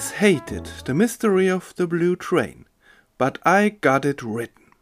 Always 0.00 0.12
hated 0.18 0.66
the 0.86 0.94
mystery 0.94 1.50
of 1.50 1.74
the 1.76 1.86
blue 1.86 2.16
train, 2.16 2.64
but 3.18 3.38
I 3.44 3.68
got 3.82 4.06
it 4.06 4.22
written. 4.22 4.72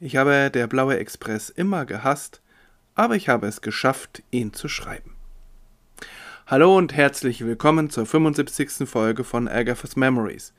Ich 0.00 0.16
habe 0.16 0.50
der 0.50 0.66
blaue 0.66 0.96
Express 0.96 1.50
immer 1.50 1.84
gehasst, 1.84 2.40
aber 2.94 3.16
ich 3.16 3.28
habe 3.28 3.46
es 3.46 3.60
geschafft, 3.60 4.22
ihn 4.30 4.54
zu 4.54 4.66
schreiben. 4.66 5.12
Hallo 6.46 6.74
und 6.74 6.94
herzlich 6.94 7.44
willkommen 7.44 7.90
zur 7.90 8.06
75. 8.06 8.88
Folge 8.88 9.24
von 9.24 9.46
Agatha's 9.46 9.94
Memories, 9.94 10.54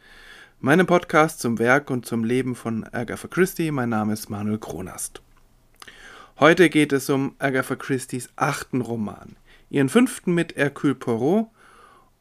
meinem 0.60 0.86
Podcast 0.86 1.40
zum 1.40 1.58
Werk 1.58 1.90
und 1.90 2.06
zum 2.06 2.24
Leben 2.24 2.54
von 2.54 2.84
Agatha 2.92 3.28
Christie. 3.28 3.72
Mein 3.72 3.90
Name 3.90 4.14
ist 4.14 4.30
Manuel 4.30 4.60
Kronast. 4.60 5.24
Heute 6.40 6.70
geht 6.70 6.94
es 6.94 7.10
um 7.10 7.34
Agatha 7.40 7.76
Christie's 7.76 8.30
achten 8.36 8.82
Roman, 8.82 9.38
ihren 9.72 9.90
fünften 9.90 10.36
mit 10.36 10.56
Hercule 10.56 10.94
Poirot 10.94 11.50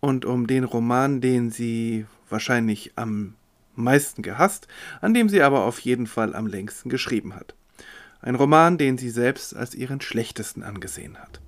und 0.01 0.25
um 0.25 0.47
den 0.47 0.65
Roman, 0.65 1.21
den 1.21 1.51
sie 1.51 2.07
wahrscheinlich 2.29 2.93
am 2.97 3.35
meisten 3.75 4.23
gehasst, 4.23 4.69
an 5.01 5.15
dem 5.15 5.29
sie 5.29 5.43
aber 5.43 5.65
auf 5.65 5.81
jeden 5.81 6.07
Fall 6.07 6.35
am 6.35 6.47
längsten 6.47 6.89
geschrieben 6.89 7.35
hat. 7.35 7.55
Ein 8.21 8.35
Roman, 8.35 8.79
den 8.79 8.99
sie 8.99 9.11
selbst 9.11 9.55
als 9.55 9.75
ihren 9.75 10.01
schlechtesten 10.01 10.63
angesehen 10.63 11.19
hat. 11.19 11.41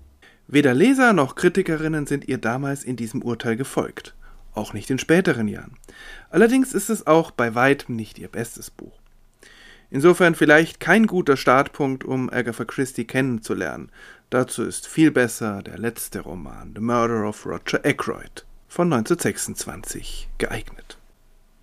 Weder 0.47 0.75
Leser 0.75 1.12
noch 1.12 1.34
Kritikerinnen 1.34 2.06
sind 2.06 2.28
ihr 2.28 2.39
damals 2.39 2.84
in 2.84 2.97
diesem 2.97 3.23
Urteil 3.23 3.56
gefolgt, 3.56 4.15
auch 4.53 4.73
nicht 4.73 4.91
in 4.91 4.98
späteren 4.98 5.48
Jahren. 5.48 5.77
Allerdings 6.31 6.73
ist 6.73 6.91
es 6.91 7.06
auch 7.06 7.31
bei 7.31 7.55
weitem 7.55 7.97
nicht 7.97 8.19
ihr 8.19 8.28
bestes 8.28 8.71
Buch. 8.71 9.01
Insofern 9.91 10.35
vielleicht 10.35 10.79
kein 10.79 11.07
guter 11.07 11.37
Startpunkt, 11.37 12.05
um 12.05 12.31
Agatha 12.31 12.65
Christie 12.65 13.05
kennenzulernen. 13.05 13.91
Dazu 14.31 14.63
ist 14.63 14.87
viel 14.87 15.11
besser 15.11 15.63
der 15.63 15.79
letzte 15.79 16.21
Roman, 16.21 16.73
The 16.75 16.81
Murder 16.81 17.29
of 17.29 17.45
Roger 17.45 17.85
Ackroyd 17.85 18.45
von 18.69 18.93
1926 18.93 20.29
geeignet. 20.39 20.97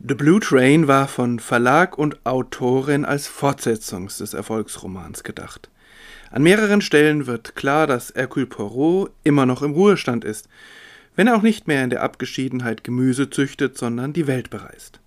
The 0.05 0.14
Blue 0.14 0.42
Train 0.42 0.88
war 0.88 1.08
von 1.08 1.39
Verlag 1.39 1.98
und 1.98 2.23
Autorin 2.25 3.05
als 3.05 3.28
Fortsetzung 3.28 4.08
des 4.08 4.33
Erfolgsromans 4.33 5.23
gedacht. 5.23 5.70
An 6.30 6.44
mehreren 6.44 6.81
Stellen 6.81 7.25
wird 7.25 7.55
klar, 7.55 7.88
dass 7.88 8.14
Hercule 8.14 8.45
Poirot 8.45 9.11
immer 9.23 9.45
noch 9.45 9.61
im 9.61 9.72
Ruhestand 9.72 10.25
ist, 10.25 10.50
wenn 11.16 11.28
er 11.28 11.36
auch 11.38 11.42
nicht 11.42 11.67
mehr 11.67 11.83
in 11.83 11.89
der 11.89 12.03
Abgeschiedenheit 12.03 12.83
Gemüse 12.83 13.30
züchtet, 13.30 13.78
sondern 13.78 14.14
die 14.14 14.28
Welt 14.28 14.50
bereist. 14.50 15.00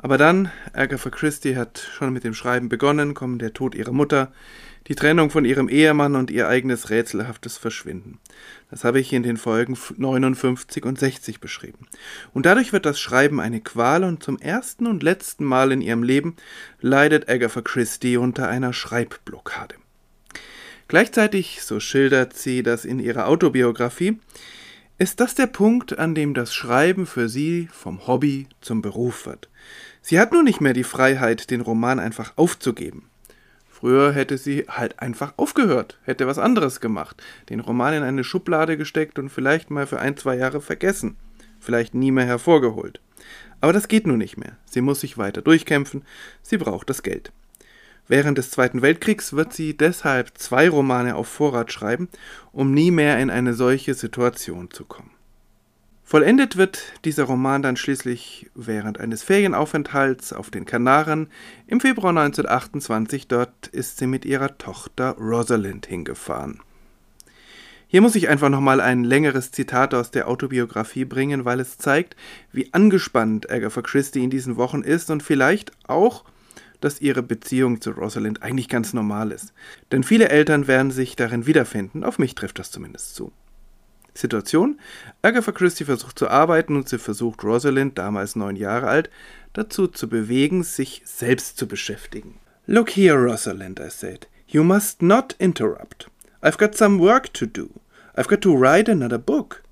Aber 0.00 0.16
dann, 0.16 0.50
Agatha 0.72 1.10
Christie 1.10 1.56
hat 1.56 1.78
schon 1.78 2.12
mit 2.12 2.22
dem 2.22 2.34
Schreiben 2.34 2.68
begonnen, 2.68 3.14
kommen 3.14 3.40
der 3.40 3.52
Tod 3.52 3.74
ihrer 3.74 3.92
Mutter, 3.92 4.32
die 4.86 4.94
Trennung 4.94 5.28
von 5.30 5.44
ihrem 5.44 5.68
Ehemann 5.68 6.14
und 6.14 6.30
ihr 6.30 6.48
eigenes 6.48 6.88
rätselhaftes 6.88 7.58
Verschwinden. 7.58 8.20
Das 8.70 8.84
habe 8.84 9.00
ich 9.00 9.12
in 9.12 9.24
den 9.24 9.36
Folgen 9.36 9.76
59 9.96 10.84
und 10.84 10.98
60 10.98 11.40
beschrieben. 11.40 11.88
Und 12.32 12.46
dadurch 12.46 12.72
wird 12.72 12.86
das 12.86 13.00
Schreiben 13.00 13.40
eine 13.40 13.60
Qual 13.60 14.04
und 14.04 14.22
zum 14.22 14.38
ersten 14.38 14.86
und 14.86 15.02
letzten 15.02 15.44
Mal 15.44 15.72
in 15.72 15.82
ihrem 15.82 16.04
Leben 16.04 16.36
leidet 16.80 17.28
Agatha 17.28 17.60
Christie 17.60 18.16
unter 18.16 18.48
einer 18.48 18.72
Schreibblockade. 18.72 19.74
Gleichzeitig, 20.86 21.60
so 21.62 21.80
schildert 21.80 22.34
sie 22.34 22.62
das 22.62 22.84
in 22.84 23.00
ihrer 23.00 23.26
Autobiografie, 23.26 24.18
ist 24.96 25.20
das 25.20 25.34
der 25.34 25.46
Punkt, 25.46 25.98
an 25.98 26.14
dem 26.14 26.34
das 26.34 26.54
Schreiben 26.54 27.06
für 27.06 27.28
sie 27.28 27.68
vom 27.70 28.06
Hobby 28.06 28.48
zum 28.60 28.80
Beruf 28.82 29.26
wird. 29.26 29.48
Sie 30.02 30.18
hat 30.18 30.32
nun 30.32 30.44
nicht 30.44 30.60
mehr 30.60 30.72
die 30.72 30.84
Freiheit, 30.84 31.50
den 31.50 31.60
Roman 31.60 31.98
einfach 31.98 32.32
aufzugeben. 32.36 33.08
Früher 33.68 34.12
hätte 34.12 34.38
sie 34.38 34.64
halt 34.68 34.98
einfach 34.98 35.34
aufgehört, 35.36 35.98
hätte 36.02 36.26
was 36.26 36.38
anderes 36.38 36.80
gemacht, 36.80 37.22
den 37.48 37.60
Roman 37.60 37.94
in 37.94 38.02
eine 38.02 38.24
Schublade 38.24 38.76
gesteckt 38.76 39.18
und 39.18 39.30
vielleicht 39.30 39.70
mal 39.70 39.86
für 39.86 40.00
ein, 40.00 40.16
zwei 40.16 40.36
Jahre 40.36 40.60
vergessen, 40.60 41.16
vielleicht 41.60 41.94
nie 41.94 42.10
mehr 42.10 42.26
hervorgeholt. 42.26 43.00
Aber 43.60 43.72
das 43.72 43.86
geht 43.86 44.06
nun 44.06 44.18
nicht 44.18 44.36
mehr. 44.36 44.56
Sie 44.64 44.80
muss 44.80 45.00
sich 45.00 45.16
weiter 45.16 45.42
durchkämpfen, 45.42 46.02
sie 46.42 46.56
braucht 46.56 46.90
das 46.90 47.02
Geld. 47.02 47.30
Während 48.08 48.38
des 48.38 48.50
Zweiten 48.50 48.82
Weltkriegs 48.82 49.34
wird 49.34 49.52
sie 49.52 49.76
deshalb 49.76 50.36
zwei 50.38 50.68
Romane 50.68 51.14
auf 51.14 51.28
Vorrat 51.28 51.70
schreiben, 51.70 52.08
um 52.52 52.72
nie 52.72 52.90
mehr 52.90 53.18
in 53.18 53.30
eine 53.30 53.54
solche 53.54 53.94
Situation 53.94 54.70
zu 54.70 54.86
kommen. 54.86 55.10
Vollendet 56.10 56.56
wird 56.56 56.94
dieser 57.04 57.24
Roman 57.24 57.60
dann 57.60 57.76
schließlich 57.76 58.48
während 58.54 58.98
eines 58.98 59.22
Ferienaufenthalts 59.22 60.32
auf 60.32 60.48
den 60.48 60.64
Kanaren 60.64 61.28
im 61.66 61.80
Februar 61.80 62.16
1928. 62.16 63.28
Dort 63.28 63.66
ist 63.66 63.98
sie 63.98 64.06
mit 64.06 64.24
ihrer 64.24 64.56
Tochter 64.56 65.18
Rosalind 65.18 65.84
hingefahren. 65.84 66.60
Hier 67.88 68.00
muss 68.00 68.14
ich 68.14 68.30
einfach 68.30 68.48
nochmal 68.48 68.80
ein 68.80 69.04
längeres 69.04 69.50
Zitat 69.50 69.92
aus 69.92 70.10
der 70.10 70.28
Autobiografie 70.28 71.04
bringen, 71.04 71.44
weil 71.44 71.60
es 71.60 71.76
zeigt, 71.76 72.16
wie 72.52 72.72
angespannt 72.72 73.50
Agatha 73.50 73.82
Christie 73.82 74.24
in 74.24 74.30
diesen 74.30 74.56
Wochen 74.56 74.80
ist 74.80 75.10
und 75.10 75.22
vielleicht 75.22 75.72
auch, 75.88 76.24
dass 76.80 77.02
ihre 77.02 77.22
Beziehung 77.22 77.82
zu 77.82 77.90
Rosalind 77.90 78.42
eigentlich 78.42 78.70
ganz 78.70 78.94
normal 78.94 79.30
ist. 79.30 79.52
Denn 79.92 80.04
viele 80.04 80.30
Eltern 80.30 80.68
werden 80.68 80.90
sich 80.90 81.16
darin 81.16 81.44
wiederfinden, 81.44 82.02
auf 82.02 82.18
mich 82.18 82.34
trifft 82.34 82.58
das 82.58 82.70
zumindest 82.70 83.14
zu. 83.14 83.30
Situation. 84.18 84.78
Agatha 85.22 85.52
Christie 85.52 85.84
versucht 85.84 86.18
zu 86.18 86.28
arbeiten 86.28 86.76
und 86.76 86.88
sie 86.88 86.98
versucht 86.98 87.44
Rosalind, 87.44 87.96
damals 87.98 88.36
neun 88.36 88.56
Jahre 88.56 88.88
alt, 88.88 89.10
dazu 89.52 89.86
zu 89.86 90.08
bewegen, 90.08 90.62
sich 90.62 91.02
selbst 91.04 91.56
zu 91.56 91.66
beschäftigen. 91.66 92.34
Look 92.66 92.90
here, 92.90 93.16
Rosalind, 93.16 93.80
I 93.80 93.90
said. 93.90 94.26
You 94.48 94.64
must 94.64 95.02
not 95.02 95.34
interrupt. 95.38 96.08
I've 96.42 96.58
got 96.58 96.76
some 96.76 96.98
work 96.98 97.32
to 97.34 97.46
do. 97.46 97.70
I've 98.16 98.28
got 98.28 98.40
to 98.42 98.56
write 98.56 98.90
another 98.90 99.18
book. 99.18 99.62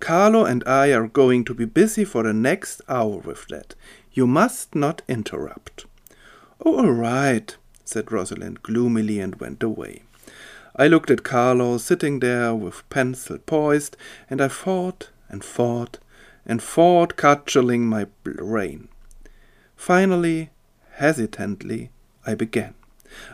Carlo 0.00 0.44
and 0.44 0.62
I 0.66 0.92
are 0.92 1.08
going 1.08 1.44
to 1.46 1.54
be 1.54 1.64
busy 1.64 2.04
for 2.04 2.22
the 2.22 2.32
next 2.32 2.82
hour 2.88 3.18
with 3.18 3.46
that. 3.48 3.74
You 4.12 4.26
must 4.26 4.74
not 4.74 5.02
interrupt. 5.08 5.86
Oh, 6.64 6.78
all 6.78 6.92
right, 6.92 7.56
said 7.84 8.10
Rosalind 8.10 8.62
gloomily 8.62 9.20
and 9.20 9.36
went 9.36 9.62
away. 9.62 10.02
I 10.78 10.88
looked 10.88 11.10
at 11.10 11.24
Carlo 11.24 11.78
sitting 11.78 12.20
there 12.20 12.54
with 12.54 12.88
pencil 12.90 13.38
poised, 13.38 13.96
and 14.28 14.40
I 14.40 14.48
thought 14.48 15.10
and 15.28 15.42
thought 15.42 15.98
and 16.46 16.62
thought, 16.62 17.16
cudgeling 17.16 17.86
my 17.86 18.06
brain. 18.22 18.88
Finally, 19.74 20.50
hesitantly, 20.92 21.90
I 22.24 22.34
began. 22.34 22.74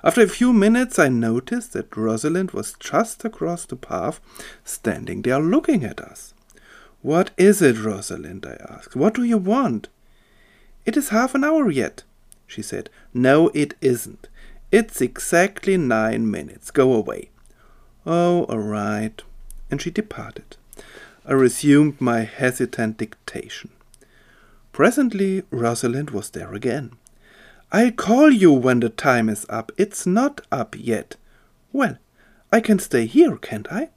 After 0.03 0.23
a 0.23 0.29
few 0.29 0.53
minutes, 0.53 0.99
I 0.99 1.09
noticed 1.09 1.73
that 1.73 1.97
Rosalind 1.97 2.53
was 2.53 2.75
just 2.79 3.25
across 3.25 3.67
the 3.67 3.77
path, 3.77 4.21
standing 4.65 5.23
there 5.23 5.41
looking 5.41 5.85
at 5.85 6.01
us. 6.01 6.35
What 7.03 7.33
is 7.37 7.61
it, 7.61 7.79
Rosalind? 7.79 8.47
I 8.47 8.57
asked. 8.73 8.95
What 8.97 9.15
do 9.15 9.25
you 9.25 9.39
want? 9.39 9.89
It 10.87 10.97
is 10.97 11.09
half 11.09 11.35
an 11.35 11.45
hour 11.45 11.71
yet, 11.71 12.05
she 12.47 12.63
said. 12.63 12.89
No, 13.13 13.49
it 13.49 13.75
isn't. 13.81 14.29
It's 14.71 15.01
exactly 15.01 15.77
nine 15.77 16.31
minutes. 16.31 16.71
Go 16.71 16.93
away. 16.93 17.31
Oh, 18.05 18.45
all 18.45 18.59
right. 18.59 19.23
And 19.71 19.81
she 19.81 19.91
departed. 19.91 20.57
I 21.25 21.33
resumed 21.33 22.01
my 22.01 22.23
hesitant 22.23 22.99
dictation. 22.99 23.71
Presently, 24.73 25.43
Rosalind 25.51 26.11
was 26.11 26.31
there 26.31 26.53
again. 26.55 26.93
I'll 27.71 27.93
call 27.93 28.31
you 28.31 28.53
when 28.53 28.81
the 28.81 28.88
time 28.88 29.29
is 29.29 29.47
up. 29.49 29.73
It's 29.76 30.06
not 30.06 30.41
up 30.50 30.75
yet. 30.79 31.17
Well, 31.73 31.97
I 32.50 32.61
can 32.61 32.79
stay 32.79 33.06
here, 33.06 33.37
can't 33.37 33.71
I? 33.73 33.91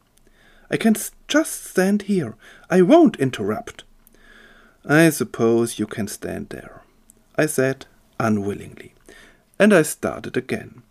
I 0.69 0.77
can 0.77 0.95
just 1.27 1.65
stand 1.65 2.03
here. 2.03 2.35
I 2.69 2.81
won't 2.81 3.18
interrupt. 3.18 3.83
I 4.85 5.09
suppose 5.09 5.79
you 5.79 5.88
can 5.88 6.07
stand 6.07 6.50
there, 6.50 6.83
I 7.35 7.47
said 7.47 7.88
unwillingly, 8.19 8.94
and 9.57 9.74
I 9.74 9.81
started 9.81 10.38
again 10.38 10.83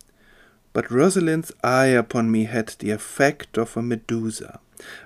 but 0.74 0.90
Rosalind's 0.90 1.52
eye 1.62 1.86
upon 1.86 2.30
me 2.30 2.44
had 2.44 2.74
the 2.80 2.90
effect 2.90 3.56
of 3.56 3.76
a 3.76 3.82
Medusa. 3.82 4.60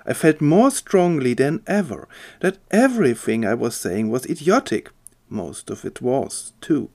I 0.05 0.13
felt 0.13 0.41
more 0.41 0.71
strongly 0.71 1.33
than 1.33 1.61
ever 1.67 2.09
that 2.41 2.57
everything 2.71 3.45
I 3.45 3.53
was 3.53 3.75
saying 3.77 4.09
was 4.09 4.25
idiotic. 4.25 4.89
Most 5.29 5.69
of 5.69 5.85
it 5.85 6.01
was, 6.01 6.51
too. 6.59 6.89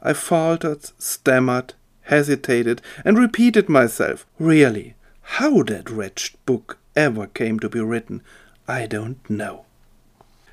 I 0.00 0.12
faltered, 0.12 0.84
stammered, 0.98 1.74
hesitated, 2.02 2.80
and 3.04 3.18
repeated 3.18 3.68
myself. 3.68 4.24
Really, 4.38 4.94
how 5.22 5.62
that 5.64 5.90
wretched 5.90 6.36
book 6.46 6.78
ever 6.94 7.26
came 7.26 7.58
to 7.60 7.68
be 7.68 7.80
written, 7.80 8.22
I 8.68 8.86
don't 8.86 9.18
know. 9.28 9.64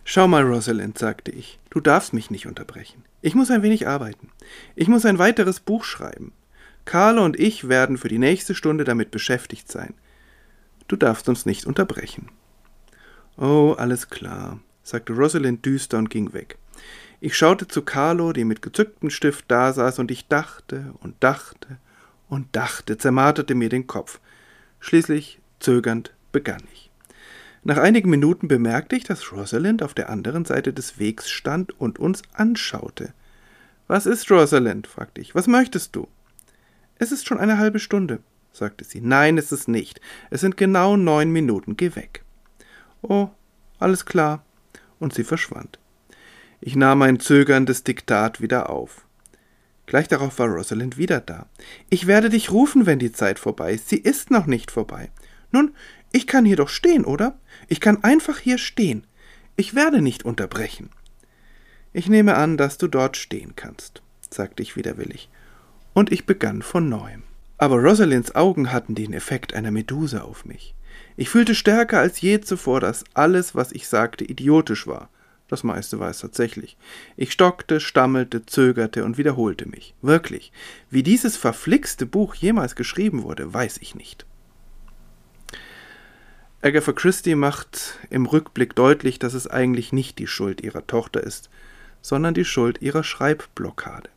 Schau 0.04 0.28
mal, 0.28 0.44
Rosalind, 0.44 0.98
sagte 0.98 1.32
ich, 1.32 1.60
du 1.70 1.80
darfst 1.80 2.14
mich 2.14 2.32
nicht 2.32 2.48
unterbrechen. 2.48 3.04
Ich 3.22 3.36
muss 3.36 3.52
ein 3.52 3.62
wenig 3.62 3.88
arbeiten. 3.88 4.32
Ich 4.76 4.88
muss 4.88 5.06
ein 5.06 5.20
weiteres 5.20 5.60
Buch 5.60 5.84
schreiben. 5.84 6.32
Carlo 6.90 7.24
und 7.24 7.40
ich 7.40 7.70
werden 7.70 8.00
für 8.00 8.08
die 8.08 8.18
nächste 8.18 8.56
Stunde 8.56 8.84
damit 8.84 9.12
beschäftigt 9.12 9.72
sein. 9.72 9.94
Du 10.88 10.96
darfst 10.96 11.30
uns 11.30 11.46
nicht 11.46 11.68
unterbrechen. 11.68 12.32
Oh, 13.38 13.76
alles 13.78 14.10
klar, 14.10 14.60
sagte 14.82 15.14
Rosalind 15.14 15.64
düster 15.64 16.00
und 16.00 16.10
ging 16.10 16.34
weg. 16.34 16.58
Ich 17.22 17.38
schaute 17.38 17.68
zu 17.68 17.84
Carlo, 17.84 18.34
die 18.34 18.44
mit 18.44 18.64
gezücktem 18.64 19.12
Stift 19.12 19.52
dasaß, 19.52 20.00
und 20.00 20.10
ich 20.10 20.30
dachte 20.30 20.96
und 21.00 21.14
dachte 21.20 21.78
und 22.28 22.48
dachte, 22.56 22.98
zermarterte 22.98 23.54
mir 23.54 23.70
den 23.70 23.86
Kopf. 23.86 24.20
Schließlich, 24.80 25.40
zögernd, 25.60 26.16
begann 26.32 26.64
ich. 26.74 26.90
Nach 27.64 27.78
einigen 27.78 28.10
Minuten 28.10 28.48
bemerkte 28.48 28.96
ich, 28.96 29.04
dass 29.04 29.32
Rosalind 29.32 29.84
auf 29.84 29.94
der 29.94 30.10
anderen 30.10 30.44
Seite 30.44 30.74
des 30.74 30.98
Wegs 30.98 31.30
stand 31.30 31.80
und 31.80 32.00
uns 32.00 32.24
anschaute. 32.34 33.14
Was 33.86 34.08
ist, 34.08 34.32
Rosalind? 34.32 34.88
fragte 34.88 35.22
ich. 35.22 35.36
Was 35.36 35.46
möchtest 35.46 35.96
du? 35.96 36.08
Es 37.00 37.14
ist 37.14 37.28
schon 37.28 37.40
eine 37.40 37.58
halbe 37.58 37.80
Stunde, 37.80 38.20
sagte 38.52 38.84
sie. 38.84 39.00
Nein, 39.00 39.38
ist 39.38 39.52
es 39.52 39.68
nicht. 39.68 40.02
Es 40.30 40.42
sind 40.42 40.58
genau 40.58 40.98
neun 40.98 41.32
Minuten. 41.32 41.78
Geh 41.78 41.96
weg. 41.96 42.24
Oh, 43.02 43.30
alles 43.80 44.06
klar. 44.06 44.44
Und 45.00 45.14
sie 45.14 45.24
verschwand. 45.24 45.80
Ich 46.60 46.76
nahm 46.76 47.00
mein 47.00 47.22
zögerndes 47.22 47.86
Diktat 47.86 48.42
wieder 48.42 48.70
auf. 48.70 49.06
Gleich 49.86 50.10
darauf 50.10 50.38
war 50.40 50.50
Rosalind 50.50 50.98
wieder 50.98 51.22
da. 51.22 51.48
Ich 51.90 52.06
werde 52.06 52.30
dich 52.30 52.52
rufen, 52.52 52.86
wenn 52.86 53.00
die 53.00 53.14
Zeit 53.14 53.40
vorbei 53.40 53.74
ist. 53.74 53.88
Sie 53.88 53.98
ist 53.98 54.30
noch 54.30 54.46
nicht 54.46 54.70
vorbei. 54.70 55.10
Nun, 55.52 55.74
ich 56.12 56.28
kann 56.28 56.44
hier 56.44 56.58
doch 56.58 56.70
stehen, 56.70 57.06
oder? 57.06 57.40
Ich 57.70 57.80
kann 57.80 58.04
einfach 58.04 58.40
hier 58.40 58.58
stehen. 58.58 59.08
Ich 59.56 59.74
werde 59.74 60.02
nicht 60.02 60.26
unterbrechen. 60.26 60.90
Ich 61.94 62.08
nehme 62.08 62.36
an, 62.36 62.58
dass 62.58 62.78
du 62.78 62.88
dort 62.88 63.18
stehen 63.18 63.56
kannst, 63.56 64.04
sagte 64.30 64.62
ich 64.62 64.76
widerwillig, 64.76 65.30
und 66.00 66.14
ich 66.14 66.26
begann 66.26 66.62
von 66.62 66.88
neuem. 66.88 67.24
Aber 67.58 67.76
Rosalinds 67.76 68.34
Augen 68.34 68.72
hatten 68.72 68.96
den 68.96 69.12
Effekt 69.12 69.54
einer 69.54 69.70
Meduse 69.70 70.24
auf 70.24 70.46
mich. 70.46 70.74
Ich 71.18 71.28
fühlte 71.28 71.56
stärker 71.56 72.00
als 72.00 72.22
je 72.22 72.40
zuvor, 72.40 72.80
dass 72.80 73.04
alles, 73.14 73.54
was 73.54 73.74
ich 73.74 73.86
sagte, 73.86 74.24
idiotisch 74.24 74.88
war. 74.88 75.10
Das 75.50 75.66
meiste 75.66 76.00
war 76.00 76.10
es 76.10 76.20
tatsächlich. 76.20 76.78
Ich 77.18 77.34
stockte, 77.34 77.82
stammelte, 77.82 78.46
zögerte 78.46 79.04
und 79.04 79.18
wiederholte 79.18 79.68
mich. 79.68 79.94
Wirklich, 80.02 80.54
wie 80.90 81.04
dieses 81.04 81.36
verflixte 81.36 82.06
Buch 82.06 82.34
jemals 82.34 82.78
geschrieben 82.78 83.24
wurde, 83.24 83.54
weiß 83.54 83.80
ich 83.82 83.94
nicht. 83.94 84.26
Agatha 86.62 86.94
Christie 86.94 87.36
macht 87.36 88.00
im 88.10 88.26
Rückblick 88.26 88.74
deutlich, 88.74 89.20
dass 89.20 89.34
es 89.34 89.48
eigentlich 89.48 89.92
nicht 89.92 90.18
die 90.18 90.28
Schuld 90.28 90.62
ihrer 90.62 90.88
Tochter 90.88 91.22
ist, 91.22 91.50
sondern 92.02 92.34
die 92.34 92.46
Schuld 92.46 92.82
ihrer 92.82 93.04
Schreibblockade. 93.04 94.10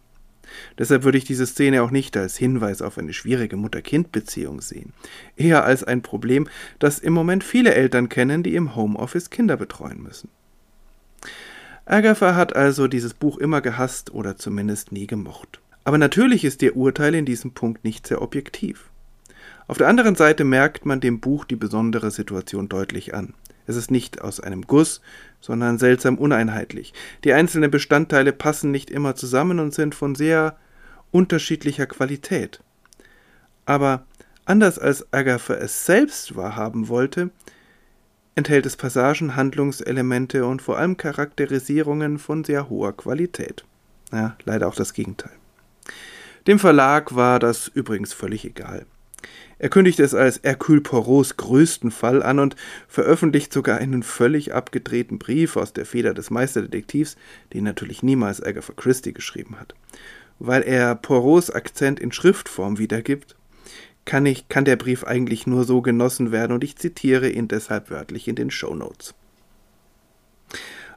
Deshalb 0.79 1.05
würde 1.05 1.19
ich 1.19 1.25
diese 1.25 1.47
Szene 1.47 1.83
auch 1.83 1.91
nicht 1.91 2.17
als 2.17 2.37
Hinweis 2.37 2.83
auf 2.83 2.99
eine 2.99 3.13
schwierige 3.13 3.57
Mutter-Kind-Beziehung 3.57 4.61
sehen, 4.61 4.93
eher 5.37 5.65
als 5.65 5.85
ein 5.85 6.03
Problem, 6.03 6.49
das 6.79 6.99
im 6.99 7.13
Moment 7.13 7.45
viele 7.45 7.75
Eltern 7.75 8.09
kennen, 8.09 8.43
die 8.43 8.55
im 8.55 8.75
Homeoffice 8.77 9.31
Kinder 9.31 9.57
betreuen 9.57 10.03
müssen. 10.03 10.29
Agatha 11.85 12.37
hat 12.37 12.55
also 12.55 12.87
dieses 12.87 13.13
Buch 13.13 13.39
immer 13.39 13.61
gehasst 13.61 14.15
oder 14.15 14.37
zumindest 14.37 14.93
nie 14.93 15.07
gemocht. 15.07 15.61
Aber 15.85 15.99
natürlich 15.99 16.45
ist 16.45 16.63
ihr 16.63 16.77
Urteil 16.77 17.15
in 17.15 17.25
diesem 17.25 17.53
Punkt 17.53 17.83
nicht 17.85 18.07
sehr 18.07 18.23
objektiv. 18.23 18.89
Auf 19.67 19.79
der 19.79 19.89
anderen 19.89 20.15
Seite 20.15 20.45
merkt 20.45 20.87
man 20.87 21.01
dem 21.01 21.21
Buch 21.21 21.45
die 21.45 21.57
besondere 21.57 22.11
Situation 22.11 22.69
deutlich 22.69 23.15
an. 23.15 23.35
Es 23.67 23.77
ist 23.77 23.91
nicht 23.91 24.21
aus 24.21 24.41
einem 24.41 24.63
Guss, 24.67 25.01
sondern 25.43 25.77
seltsam 25.77 26.17
uneinheitlich. 26.17 26.95
Die 27.25 27.35
einzelnen 27.35 27.71
Bestandteile 27.71 28.33
passen 28.33 28.71
nicht 28.71 28.91
immer 28.91 29.15
zusammen 29.15 29.59
und 29.59 29.75
sind 29.75 29.95
von 29.95 30.15
sehr 30.15 30.57
unterschiedlicher 31.11 31.87
Qualität. 31.87 32.63
Aber 33.67 34.07
anders 34.47 34.79
als 34.79 35.13
Agatha 35.13 35.55
es 35.55 35.85
selbst 35.85 36.37
wahrhaben 36.37 36.89
wollte, 36.89 37.31
enthält 38.35 38.65
es 38.65 38.77
Passagen, 38.77 39.37
Handlungselemente 39.37 40.47
und 40.47 40.63
vor 40.63 40.79
allem 40.79 40.97
Charakterisierungen 40.97 42.19
von 42.19 42.45
sehr 42.45 42.71
hoher 42.71 42.97
Qualität. 42.97 43.65
Ja, 44.11 44.37
leider 44.45 44.69
auch 44.69 44.75
das 44.75 44.95
Gegenteil. 44.95 45.33
Dem 46.47 46.59
Verlag 46.59 47.15
war 47.15 47.39
das 47.39 47.69
übrigens 47.69 48.13
völlig 48.13 48.45
egal. 48.45 48.87
Er 49.63 49.69
kündigt 49.69 50.01
es 50.01 50.13
als 50.13 50.41
Hercule 50.43 50.81
Poirots 50.81 51.37
größten 51.37 51.93
Fall 51.93 52.21
an 52.25 52.41
und 52.41 52.57
veröffentlicht 52.89 53.53
sogar 53.53 53.79
einen 53.79 54.03
völlig 54.03 54.53
abgedrehten 54.53 55.21
Brief 55.21 55.57
aus 55.57 55.73
der 55.73 55.87
Feder 55.87 56.15
des 56.15 56.31
Meisterdetektivs, 56.31 57.15
den 57.53 57.63
natürlich 57.63 58.03
niemals 58.03 58.43
Agatha 58.43 58.73
Christie 58.73 59.13
geschrieben 59.13 59.61
hat. 59.61 59.77
Weil 60.41 60.63
er 60.63 60.97
Poirots 60.97 61.49
Akzent 61.53 62.01
in 62.01 62.11
Schriftform 62.11 62.79
wiedergibt, 62.79 63.37
kann, 64.05 64.27
ich, 64.27 64.49
kann 64.49 64.65
der 64.65 64.75
Brief 64.75 65.05
eigentlich 65.05 65.47
nur 65.47 65.63
so 65.63 65.81
genossen 65.81 66.33
werden 66.33 66.51
und 66.51 66.65
ich 66.65 66.75
zitiere 66.75 67.29
ihn 67.29 67.47
deshalb 67.47 67.89
wörtlich 67.89 68.27
in 68.27 68.35
den 68.35 68.51
Show 68.51 68.75
Notes. 68.75 69.15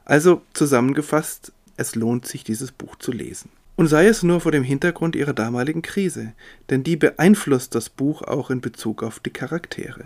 Also 0.04 0.42
zusammengefasst, 0.54 1.52
es 1.76 1.94
lohnt 1.94 2.26
sich, 2.26 2.42
dieses 2.42 2.72
Buch 2.72 2.96
zu 2.96 3.12
lesen. 3.12 3.48
Und 3.76 3.88
sei 3.88 4.06
es 4.06 4.22
nur 4.22 4.40
vor 4.40 4.52
dem 4.52 4.64
Hintergrund 4.64 5.14
ihrer 5.14 5.34
damaligen 5.34 5.82
Krise, 5.82 6.32
denn 6.70 6.82
die 6.82 6.96
beeinflusst 6.96 7.74
das 7.74 7.90
Buch 7.90 8.22
auch 8.22 8.50
in 8.50 8.60
Bezug 8.60 9.02
auf 9.02 9.20
die 9.20 9.30
Charaktere. 9.30 10.04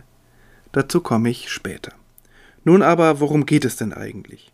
Dazu 0.72 1.00
komme 1.00 1.30
ich 1.30 1.50
später. 1.50 1.92
Nun 2.64 2.82
aber, 2.82 3.20
worum 3.20 3.46
geht 3.46 3.64
es 3.64 3.76
denn 3.76 3.92
eigentlich? 3.92 4.52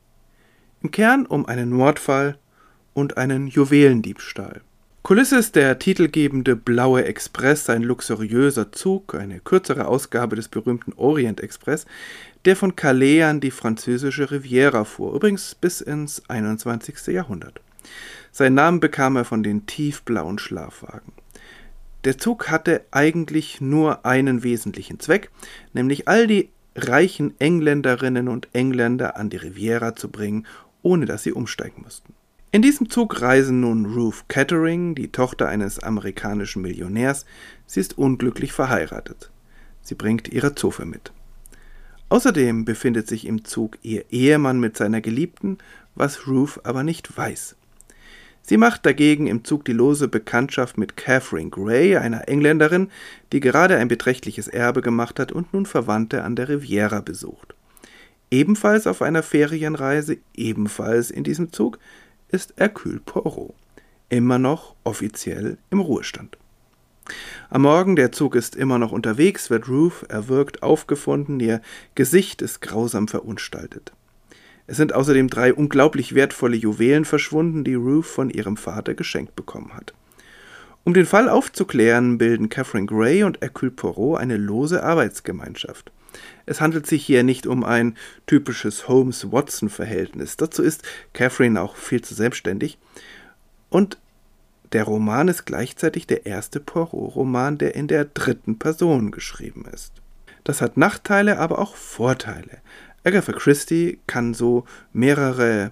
Im 0.82 0.90
Kern 0.90 1.26
um 1.26 1.46
einen 1.46 1.70
Mordfall 1.70 2.38
und 2.94 3.16
einen 3.16 3.48
Juwelendiebstahl. 3.48 4.60
Kulisse 5.02 5.38
ist 5.38 5.54
der 5.54 5.78
titelgebende 5.78 6.56
Blaue 6.56 7.04
Express, 7.04 7.70
ein 7.70 7.82
luxuriöser 7.82 8.72
Zug, 8.72 9.14
eine 9.14 9.38
kürzere 9.38 9.86
Ausgabe 9.86 10.34
des 10.34 10.48
berühmten 10.48 10.92
Orient 10.94 11.40
Express, 11.40 11.86
der 12.44 12.56
von 12.56 12.74
Calais 12.74 13.22
an 13.22 13.40
die 13.40 13.52
französische 13.52 14.30
Riviera 14.30 14.84
fuhr, 14.84 15.14
übrigens 15.14 15.54
bis 15.54 15.80
ins 15.80 16.28
21. 16.28 17.06
Jahrhundert. 17.08 17.60
Seinen 18.36 18.56
Namen 18.56 18.80
bekam 18.80 19.16
er 19.16 19.24
von 19.24 19.42
den 19.42 19.64
tiefblauen 19.64 20.38
Schlafwagen. 20.38 21.12
Der 22.04 22.18
Zug 22.18 22.50
hatte 22.50 22.84
eigentlich 22.90 23.62
nur 23.62 24.04
einen 24.04 24.42
wesentlichen 24.42 25.00
Zweck, 25.00 25.30
nämlich 25.72 26.06
all 26.06 26.26
die 26.26 26.50
reichen 26.74 27.32
Engländerinnen 27.40 28.28
und 28.28 28.48
Engländer 28.52 29.16
an 29.16 29.30
die 29.30 29.38
Riviera 29.38 29.96
zu 29.96 30.10
bringen, 30.10 30.46
ohne 30.82 31.06
dass 31.06 31.22
sie 31.22 31.32
umsteigen 31.32 31.80
mussten. 31.80 32.12
In 32.50 32.60
diesem 32.60 32.90
Zug 32.90 33.22
reisen 33.22 33.60
nun 33.60 33.86
Ruth 33.86 34.28
Kettering, 34.28 34.94
die 34.94 35.10
Tochter 35.10 35.48
eines 35.48 35.78
amerikanischen 35.78 36.60
Millionärs. 36.60 37.24
Sie 37.64 37.81
ist 37.81 37.96
unglücklich 37.96 38.52
verheiratet. 38.52 39.31
Sie 39.81 39.94
bringt 39.94 40.28
ihre 40.28 40.55
Zofe 40.55 40.84
mit. 40.84 41.10
Außerdem 42.10 42.66
befindet 42.66 43.08
sich 43.08 43.26
im 43.26 43.46
Zug 43.46 43.78
ihr 43.81 44.05
Ehemann 44.10 44.60
mit 44.60 44.76
seiner 44.76 45.00
Geliebten, 45.00 45.56
was 45.94 46.26
Ruth 46.26 46.60
aber 46.64 46.82
nicht 46.82 47.16
weiß. 47.16 47.56
Sie 48.48 48.58
macht 48.58 48.86
dagegen 48.86 49.26
im 49.26 49.43
Zug 49.43 49.65
die 49.65 49.72
lose 49.72 50.06
Bekanntschaft 50.06 50.79
mit 50.79 50.96
Catherine 50.96 51.50
Gray, 51.50 51.96
einer 51.96 52.29
Engländerin, 52.29 52.93
die 53.32 53.41
gerade 53.41 53.76
ein 53.76 53.88
beträchtliches 53.88 54.46
Erbe 54.46 54.82
gemacht 54.82 55.19
hat 55.19 55.32
und 55.32 55.53
nun 55.53 55.67
Verwandte 55.67 56.22
an 56.22 56.36
der 56.36 56.48
Riviera 56.48 57.00
besucht. 57.00 57.56
Ebenfalls 58.31 58.86
auf 58.86 59.03
einer 59.03 59.24
Ferienreise, 59.24 60.19
ebenfalls 60.34 61.10
in 61.10 61.24
diesem 61.24 61.53
Zug, 61.53 61.81
ist 62.29 62.55
Hercule 62.56 63.00
Poirot, 63.05 63.56
immer 64.10 64.38
noch 64.38 64.76
offiziell 64.84 65.58
im 65.70 65.81
Ruhestand. 65.81 66.38
Am 67.50 67.62
Morgen, 67.62 67.96
der 67.96 68.12
Zug 68.12 68.36
ist 68.36 68.55
immer 68.55 68.79
noch 68.79 68.93
unterwegs, 68.93 69.50
wird 69.50 69.69
Ruth 69.69 70.05
erwürgt 70.08 70.62
aufgefunden, 70.62 71.41
ihr 71.41 71.62
Gesicht 71.96 72.43
ist 72.43 72.60
grausam 72.60 73.08
verunstaltet. 73.08 73.93
Es 74.67 74.77
sind 74.77 74.93
außerdem 74.93 75.29
drei 75.29 75.55
unglaublich 75.55 76.15
wertvolle 76.15 76.56
Juwelen 76.56 77.05
verschwunden, 77.05 77.65
die 77.65 77.75
Ruth 77.75 78.06
von 78.06 78.31
ihrem 78.31 78.56
Vater 78.56 78.94
geschenkt 78.94 79.37
bekommen 79.37 79.75
hat. 79.75 79.94
Um 80.85 80.94
den 80.94 81.06
Fall 81.06 81.29
aufzuklären, 81.29 82.19
bilden 82.19 82.49
Catherine 82.49 82.87
Gray 82.87 83.25
und 83.25 83.41
Hercule 83.41 83.73
Poirot 83.73 84.20
eine 84.20 84.37
lose 84.37 84.82
Arbeitsgemeinschaft. 84.82 85.91
Es 86.46 86.61
handelt 86.61 86.87
sich 86.87 87.05
hier 87.05 87.23
nicht 87.23 87.46
um 87.46 87.65
ein 87.65 87.96
typisches 88.27 88.89
Holmes-Watson-Verhältnis. 88.89 90.37
Dazu 90.37 90.63
ist 90.63 90.82
Catherine 91.13 91.61
auch 91.61 91.77
viel 91.77 92.03
zu 92.03 92.15
selbstständig. 92.15 92.79
Und 93.69 93.99
der 94.73 94.85
Roman 94.85 95.29
ist 95.29 95.44
gleichzeitig 95.44 96.06
der 96.06 96.27
erste 96.27 96.61
Poirot-Roman, 96.61 97.58
der 97.58 97.75
in 97.75 97.89
der 97.89 98.05
dritten 98.05 98.58
Person 98.58 99.11
geschrieben 99.11 99.65
ist. 99.73 99.93
Das 100.44 100.63
hat 100.63 100.77
Nachteile, 100.77 101.39
aber 101.39 101.58
auch 101.58 101.75
Vorteile. 101.75 102.58
Agatha 103.06 103.32
Christie 103.32 104.01
kann 104.08 104.34
so 104.34 104.65
mehrere 104.93 105.70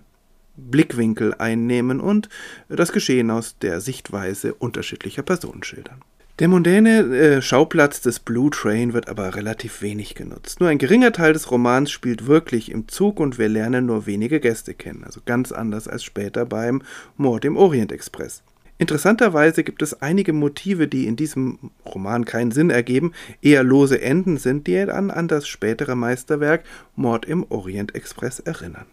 Blickwinkel 0.56 1.34
einnehmen 1.34 1.98
und 1.98 2.28
das 2.68 2.92
Geschehen 2.92 3.30
aus 3.30 3.58
der 3.58 3.80
Sichtweise 3.80 4.54
unterschiedlicher 4.54 5.22
Personen 5.22 5.64
schildern. 5.64 6.00
Der 6.38 6.48
mondäne 6.48 6.98
äh, 7.16 7.42
Schauplatz 7.42 8.00
des 8.00 8.20
Blue 8.20 8.50
Train 8.50 8.92
wird 8.92 9.08
aber 9.08 9.34
relativ 9.34 9.82
wenig 9.82 10.14
genutzt. 10.14 10.60
Nur 10.60 10.68
ein 10.68 10.78
geringer 10.78 11.12
Teil 11.12 11.32
des 11.32 11.50
Romans 11.50 11.90
spielt 11.90 12.26
wirklich 12.26 12.70
im 12.70 12.88
Zug 12.88 13.20
und 13.20 13.38
wir 13.38 13.48
lernen 13.48 13.86
nur 13.86 14.06
wenige 14.06 14.40
Gäste 14.40 14.74
kennen, 14.74 15.04
also 15.04 15.20
ganz 15.24 15.52
anders 15.52 15.86
als 15.86 16.02
später 16.02 16.44
beim 16.44 16.82
Mord 17.16 17.44
im 17.44 17.56
Orient 17.56 17.92
Express. 17.92 18.42
Interessanterweise 18.76 19.62
gibt 19.62 19.82
es 19.82 20.02
einige 20.02 20.32
Motive, 20.32 20.88
die 20.88 21.06
in 21.06 21.14
diesem 21.14 21.70
Roman 21.86 22.24
keinen 22.24 22.50
Sinn 22.50 22.70
ergeben, 22.70 23.12
eher 23.40 23.62
lose 23.62 24.00
Enden 24.00 24.36
sind, 24.36 24.66
die 24.66 24.84
dann 24.84 25.10
an 25.10 25.28
das 25.28 25.46
spätere 25.46 25.94
Meisterwerk 25.94 26.64
Mord 26.96 27.24
im 27.24 27.46
Orient 27.50 27.94
Express 27.94 28.40
erinnern. 28.40 28.86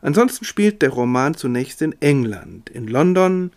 Ansonsten 0.00 0.46
spielt 0.46 0.80
der 0.80 0.90
Roman 0.90 1.34
zunächst 1.34 1.82
in 1.82 1.94
England, 2.00 2.70
in 2.70 2.86
London, 2.86 3.50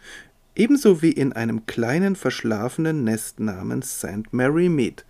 ebenso 0.55 1.01
wie 1.01 1.11
in 1.11 1.31
einem 1.31 1.65
kleinen 1.65 2.17
verschlafenen 2.17 3.05
Nest 3.05 3.39
namens 3.39 3.99
St. 3.99 4.31
Mary 4.31 4.67
Mead, 4.67 5.05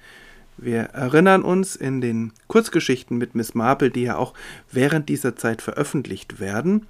Wir 0.58 0.82
erinnern 0.82 1.42
uns 1.42 1.76
in 1.76 2.00
den 2.00 2.32
Kurzgeschichten 2.48 3.18
mit 3.18 3.34
Miss 3.34 3.56
Marple, 3.56 3.90
die 3.90 4.04
ja 4.04 4.18
auch 4.18 4.34
während 4.72 5.10
dieser 5.10 5.36
Zeit 5.36 5.62
veröffentlicht 5.62 6.40
werden, 6.40 6.86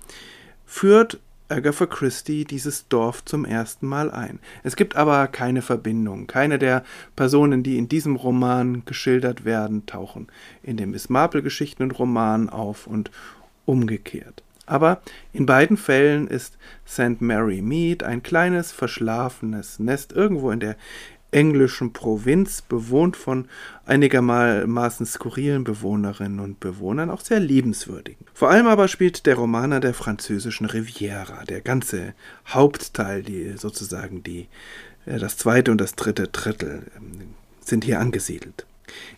führt 0.65 1.19
Agatha 1.53 1.85
Christie 1.85 2.45
dieses 2.45 2.87
Dorf 2.87 3.23
zum 3.23 3.45
ersten 3.45 3.87
Mal 3.87 4.11
ein. 4.11 4.39
Es 4.63 4.75
gibt 4.75 4.95
aber 4.95 5.27
keine 5.27 5.61
Verbindung. 5.61 6.27
Keine 6.27 6.57
der 6.57 6.83
Personen, 7.15 7.63
die 7.63 7.77
in 7.77 7.87
diesem 7.87 8.15
Roman 8.15 8.83
geschildert 8.85 9.45
werden, 9.45 9.85
tauchen 9.85 10.27
in 10.63 10.77
den 10.77 10.91
Miss 10.91 11.09
Marple-Geschichten 11.09 11.83
und 11.83 11.97
Romanen 11.99 12.49
auf 12.49 12.87
und 12.87 13.11
umgekehrt. 13.65 14.43
Aber 14.65 15.01
in 15.33 15.45
beiden 15.45 15.75
Fällen 15.75 16.27
ist 16.27 16.57
St. 16.87 17.19
Mary 17.21 17.61
Mead 17.61 18.01
ein 18.03 18.23
kleines, 18.23 18.71
verschlafenes 18.71 19.77
Nest 19.77 20.13
irgendwo 20.13 20.51
in 20.51 20.61
der 20.61 20.77
englischen 21.33 21.93
Provinz, 21.93 22.61
bewohnt 22.61 23.17
von 23.17 23.47
einigermaßen 23.85 25.05
skurrilen 25.05 25.63
Bewohnerinnen 25.63 26.39
und 26.39 26.59
Bewohnern, 26.59 27.09
auch 27.09 27.21
sehr 27.21 27.39
liebenswürdigen. 27.39 28.25
Vor 28.33 28.49
allem 28.49 28.67
aber 28.67 28.87
spielt 28.87 29.25
der 29.25 29.35
Roman 29.35 29.73
an 29.73 29.81
der 29.81 29.93
französischen 29.93 30.65
Riviera. 30.65 31.43
Der 31.45 31.61
ganze 31.61 32.13
Hauptteil, 32.47 33.23
die 33.23 33.53
sozusagen 33.57 34.23
die, 34.23 34.47
äh, 35.05 35.19
das 35.19 35.37
zweite 35.37 35.71
und 35.71 35.79
das 35.79 35.95
dritte 35.95 36.27
Drittel 36.27 36.83
ähm, 36.95 37.33
sind 37.61 37.83
hier 37.83 37.99
angesiedelt. 37.99 38.65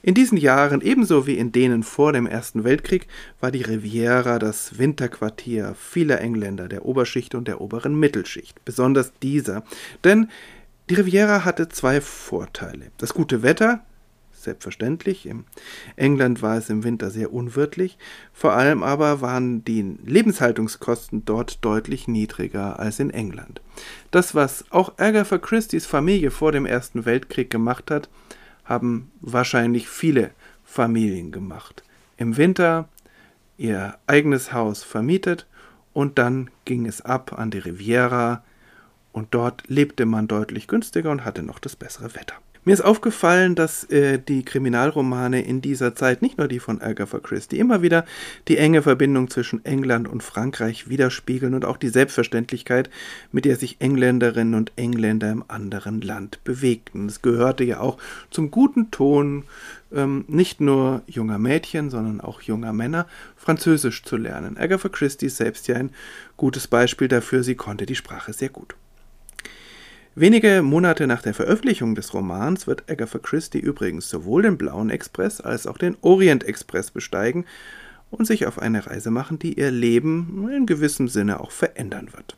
In 0.01 0.13
diesen 0.13 0.37
Jahren, 0.37 0.81
ebenso 0.81 1.27
wie 1.27 1.37
in 1.37 1.51
denen 1.51 1.83
vor 1.83 2.13
dem 2.13 2.27
Ersten 2.27 2.63
Weltkrieg, 2.63 3.07
war 3.39 3.51
die 3.51 3.63
Riviera 3.63 4.39
das 4.39 4.77
Winterquartier 4.77 5.75
vieler 5.75 6.21
Engländer 6.21 6.67
der 6.67 6.85
Oberschicht 6.85 7.35
und 7.35 7.47
der 7.47 7.61
oberen 7.61 7.99
Mittelschicht, 7.99 8.63
besonders 8.65 9.11
dieser, 9.21 9.63
denn 10.03 10.29
die 10.89 10.95
Riviera 10.95 11.45
hatte 11.45 11.69
zwei 11.69 11.99
Vorteile. 11.99 12.91
Das 12.97 13.13
gute 13.13 13.41
Wetter, 13.41 13.83
selbstverständlich, 14.31 15.25
in 15.25 15.45
England 15.95 16.41
war 16.41 16.57
es 16.57 16.69
im 16.69 16.83
Winter 16.83 17.09
sehr 17.09 17.33
unwirtlich, 17.33 17.97
vor 18.33 18.53
allem 18.53 18.83
aber 18.83 19.21
waren 19.21 19.65
die 19.65 19.97
Lebenshaltungskosten 20.03 21.25
dort 21.25 21.65
deutlich 21.65 22.07
niedriger 22.07 22.79
als 22.79 22.99
in 22.99 23.09
England. 23.09 23.61
Das, 24.11 24.35
was 24.35 24.65
auch 24.69 24.93
Agatha 24.97 25.39
Christie's 25.39 25.87
Familie 25.87 26.29
vor 26.29 26.51
dem 26.51 26.65
Ersten 26.65 27.05
Weltkrieg 27.05 27.49
gemacht 27.49 27.89
hat, 27.89 28.09
haben 28.63 29.11
wahrscheinlich 29.21 29.89
viele 29.89 30.31
Familien 30.63 31.31
gemacht. 31.31 31.83
Im 32.17 32.37
Winter 32.37 32.89
ihr 33.57 33.97
eigenes 34.05 34.53
Haus 34.53 34.83
vermietet 34.83 35.47
und 35.93 36.19
dann 36.19 36.49
ging 36.65 36.85
es 36.85 37.01
ab 37.01 37.33
an 37.37 37.51
die 37.51 37.59
Riviera 37.59 38.43
und 39.15 39.33
dort 39.33 39.63
lebte 39.67 40.05
man 40.05 40.27
deutlich 40.27 40.67
günstiger 40.67 41.09
und 41.09 41.23
hatte 41.23 41.41
noch 41.41 41.59
das 41.59 41.77
bessere 41.77 42.13
Wetter. 42.15 42.35
Mir 42.65 42.73
ist 42.73 42.81
aufgefallen, 42.81 43.53
dass 43.53 43.83
äh, 43.91 44.19
die 44.19 44.43
Kriminalromane 44.43 45.45
in 45.45 45.61
dieser 45.61 45.93
Zeit, 45.93 46.23
nicht 46.23 46.39
nur 46.39 46.47
die 46.47 46.59
von 46.59 46.81
Agatha 46.81 47.19
Christie, 47.19 47.59
immer 47.59 47.83
wieder 47.83 48.05
die 48.47 48.57
enge 48.57 48.81
Verbindung 48.81 49.29
zwischen 49.29 49.63
England 49.63 50.07
und 50.07 50.23
Frankreich 50.23 50.89
widerspiegeln 50.89 51.53
und 51.53 51.63
auch 51.63 51.77
die 51.77 51.89
Selbstverständlichkeit, 51.89 52.89
mit 53.31 53.45
der 53.45 53.55
sich 53.55 53.77
Engländerinnen 53.79 54.55
und 54.55 54.71
Engländer 54.77 55.31
im 55.31 55.45
anderen 55.47 56.01
Land 56.01 56.43
bewegten. 56.43 57.05
Es 57.05 57.21
gehörte 57.21 57.63
ja 57.63 57.79
auch 57.79 57.99
zum 58.31 58.49
guten 58.49 58.89
Ton, 58.89 59.43
ähm, 59.93 60.25
nicht 60.27 60.59
nur 60.59 61.03
junger 61.05 61.37
Mädchen, 61.37 61.91
sondern 61.91 62.19
auch 62.19 62.41
junger 62.41 62.73
Männer 62.73 63.05
Französisch 63.37 64.03
zu 64.03 64.17
lernen. 64.17 64.57
Agatha 64.57 64.89
Christie 64.89 65.27
ist 65.27 65.37
selbst 65.37 65.67
ja 65.67 65.75
ein 65.75 65.91
gutes 66.35 66.67
Beispiel 66.67 67.07
dafür, 67.07 67.43
sie 67.43 67.55
konnte 67.55 67.85
die 67.85 67.95
Sprache 67.95 68.33
sehr 68.33 68.49
gut. 68.49 68.75
Wenige 70.17 70.61
Monate 70.61 71.07
nach 71.07 71.21
der 71.21 71.33
Veröffentlichung 71.33 71.93
des 71.93 72.13
Romans 72.13 72.67
wird 72.67 72.89
Agatha 72.89 73.19
Christie 73.19 73.59
übrigens 73.59 74.09
sowohl 74.09 74.43
den 74.43 74.57
Blauen 74.57 74.89
Express 74.89 75.41
als 75.41 75.67
auch 75.67 75.77
den 75.77 75.97
Orient 75.99 76.45
Express 76.45 76.89
besteigen 76.89 77.43
und 78.11 78.25
sich 78.25 78.47
auf 78.47 78.57
eine 78.57 78.87
Reise 78.87 79.11
machen, 79.11 79.39
die 79.39 79.59
ihr 79.59 79.71
Leben 79.71 80.49
in 80.49 80.65
gewissem 80.67 81.09
Sinne 81.09 81.41
auch 81.41 81.51
verändern 81.51 82.13
wird. 82.13 82.37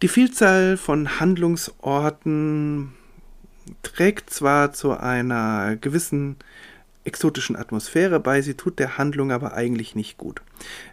Die 0.00 0.08
Vielzahl 0.08 0.78
von 0.78 1.20
Handlungsorten 1.20 2.94
trägt 3.82 4.30
zwar 4.30 4.72
zu 4.72 4.92
einer 4.98 5.76
gewissen 5.76 6.36
exotischen 7.06 7.56
Atmosphäre 7.56 8.20
bei, 8.20 8.42
sie 8.42 8.54
tut 8.54 8.78
der 8.78 8.98
Handlung 8.98 9.32
aber 9.32 9.54
eigentlich 9.54 9.94
nicht 9.94 10.18
gut. 10.18 10.42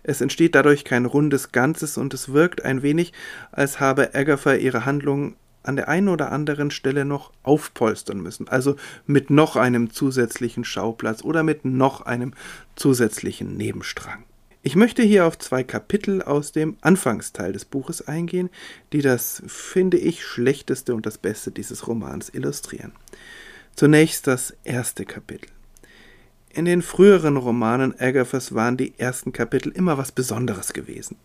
Es 0.03 0.21
entsteht 0.21 0.55
dadurch 0.55 0.83
kein 0.83 1.05
rundes 1.05 1.51
Ganzes 1.51 1.97
und 1.97 2.13
es 2.13 2.31
wirkt 2.31 2.63
ein 2.63 2.81
wenig, 2.81 3.13
als 3.51 3.79
habe 3.79 4.13
Agatha 4.13 4.53
ihre 4.53 4.85
Handlung 4.85 5.35
an 5.63 5.75
der 5.77 5.87
einen 5.87 6.09
oder 6.09 6.31
anderen 6.31 6.71
Stelle 6.71 7.05
noch 7.05 7.31
aufpolstern 7.41 8.19
müssen, 8.19 8.47
also 8.49 8.75
mit 9.05 9.29
noch 9.29 9.55
einem 9.55 9.91
zusätzlichen 9.91 10.65
Schauplatz 10.65 11.23
oder 11.23 11.43
mit 11.43 11.65
noch 11.65 12.01
einem 12.01 12.33
zusätzlichen 12.75 13.55
Nebenstrang. 13.55 14.25
Ich 14.65 14.75
möchte 14.75 15.03
hier 15.03 15.25
auf 15.25 15.37
zwei 15.39 15.63
Kapitel 15.63 16.21
aus 16.21 16.53
dem 16.53 16.77
Anfangsteil 16.81 17.51
des 17.51 17.65
Buches 17.65 18.07
eingehen, 18.07 18.49
die 18.93 19.01
das, 19.01 19.43
finde 19.45 19.97
ich, 19.97 20.23
schlechteste 20.23 20.95
und 20.95 21.05
das 21.05 21.17
Beste 21.17 21.51
dieses 21.51 21.87
Romans 21.87 22.29
illustrieren. 22.29 22.93
Zunächst 23.75 24.27
das 24.27 24.55
erste 24.63 25.03
Kapitel. 25.03 25.49
In 26.55 26.65
den 26.65 26.83
früheren 26.83 27.35
Romanen 27.35 27.99
Agathas 27.99 28.53
waren 28.53 28.77
die 28.77 28.93
ersten 28.99 29.33
Kapitel 29.33 29.71
immer 29.71 29.97
was 29.97 30.11
Besonderes 30.11 30.73
gewesen. 30.73 31.17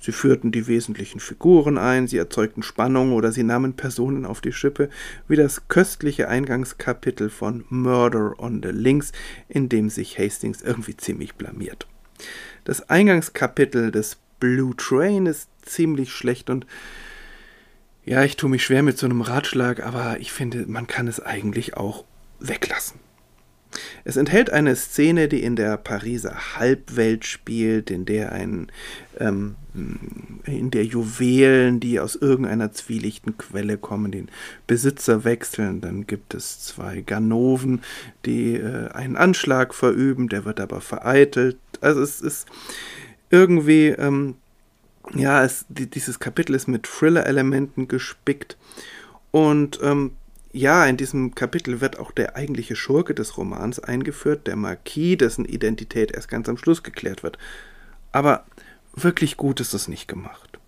Sie 0.00 0.10
führten 0.10 0.50
die 0.50 0.66
wesentlichen 0.66 1.20
Figuren 1.20 1.78
ein, 1.78 2.08
sie 2.08 2.16
erzeugten 2.16 2.64
Spannung 2.64 3.12
oder 3.12 3.30
sie 3.30 3.44
nahmen 3.44 3.74
Personen 3.74 4.26
auf 4.26 4.40
die 4.40 4.52
Schippe, 4.52 4.90
wie 5.28 5.36
das 5.36 5.68
köstliche 5.68 6.28
Eingangskapitel 6.28 7.30
von 7.30 7.64
Murder 7.68 8.40
on 8.40 8.60
the 8.60 8.70
Links, 8.70 9.12
in 9.48 9.68
dem 9.68 9.88
sich 9.88 10.18
Hastings 10.18 10.62
irgendwie 10.62 10.96
ziemlich 10.96 11.36
blamiert. 11.36 11.86
Das 12.64 12.90
Eingangskapitel 12.90 13.92
des 13.92 14.16
Blue 14.40 14.74
Train 14.76 15.26
ist 15.26 15.48
ziemlich 15.62 16.10
schlecht 16.10 16.50
und 16.50 16.66
ja, 18.04 18.24
ich 18.24 18.36
tue 18.36 18.50
mich 18.50 18.64
schwer 18.64 18.82
mit 18.82 18.98
so 18.98 19.06
einem 19.06 19.20
Ratschlag, 19.20 19.86
aber 19.86 20.18
ich 20.18 20.32
finde, 20.32 20.66
man 20.66 20.88
kann 20.88 21.06
es 21.06 21.20
eigentlich 21.20 21.76
auch 21.76 22.04
weglassen. 22.40 22.98
Es 24.04 24.16
enthält 24.16 24.50
eine 24.50 24.74
Szene, 24.76 25.28
die 25.28 25.42
in 25.42 25.56
der 25.56 25.76
Pariser 25.76 26.56
Halbwelt 26.56 27.24
spielt, 27.24 27.90
in 27.90 28.04
der 28.04 28.32
ein 28.32 28.70
ähm, 29.18 29.56
in 30.44 30.70
der 30.70 30.84
Juwelen, 30.84 31.78
die 31.78 32.00
aus 32.00 32.16
irgendeiner 32.16 32.72
zwielichten 32.72 33.38
Quelle 33.38 33.78
kommen, 33.78 34.10
den 34.10 34.28
Besitzer 34.66 35.24
wechseln. 35.24 35.80
Dann 35.80 36.06
gibt 36.06 36.34
es 36.34 36.60
zwei 36.60 37.02
Ganoven, 37.02 37.82
die 38.26 38.56
äh, 38.56 38.88
einen 38.90 39.16
Anschlag 39.16 39.74
verüben, 39.74 40.28
der 40.28 40.44
wird 40.44 40.60
aber 40.60 40.80
vereitelt. 40.80 41.56
Also 41.80 42.02
es 42.02 42.20
ist 42.20 42.48
irgendwie, 43.30 43.88
ähm, 43.88 44.34
ja, 45.14 45.44
es, 45.44 45.66
die, 45.68 45.88
dieses 45.88 46.18
Kapitel 46.18 46.54
ist 46.54 46.66
mit 46.66 46.84
Thriller-Elementen 46.84 47.86
gespickt. 47.86 48.56
Und 49.30 49.78
ähm, 49.82 50.12
ja, 50.52 50.84
in 50.86 50.96
diesem 50.96 51.34
Kapitel 51.34 51.80
wird 51.80 51.98
auch 51.98 52.10
der 52.10 52.36
eigentliche 52.36 52.76
Schurke 52.76 53.14
des 53.14 53.36
Romans 53.36 53.78
eingeführt, 53.78 54.46
der 54.46 54.56
Marquis, 54.56 55.18
dessen 55.18 55.44
Identität 55.44 56.12
erst 56.12 56.28
ganz 56.28 56.48
am 56.48 56.56
Schluss 56.56 56.82
geklärt 56.82 57.22
wird. 57.22 57.38
Aber 58.12 58.44
wirklich 58.94 59.36
gut 59.36 59.60
ist 59.60 59.74
es 59.74 59.86
nicht 59.86 60.08
gemacht. 60.08 60.58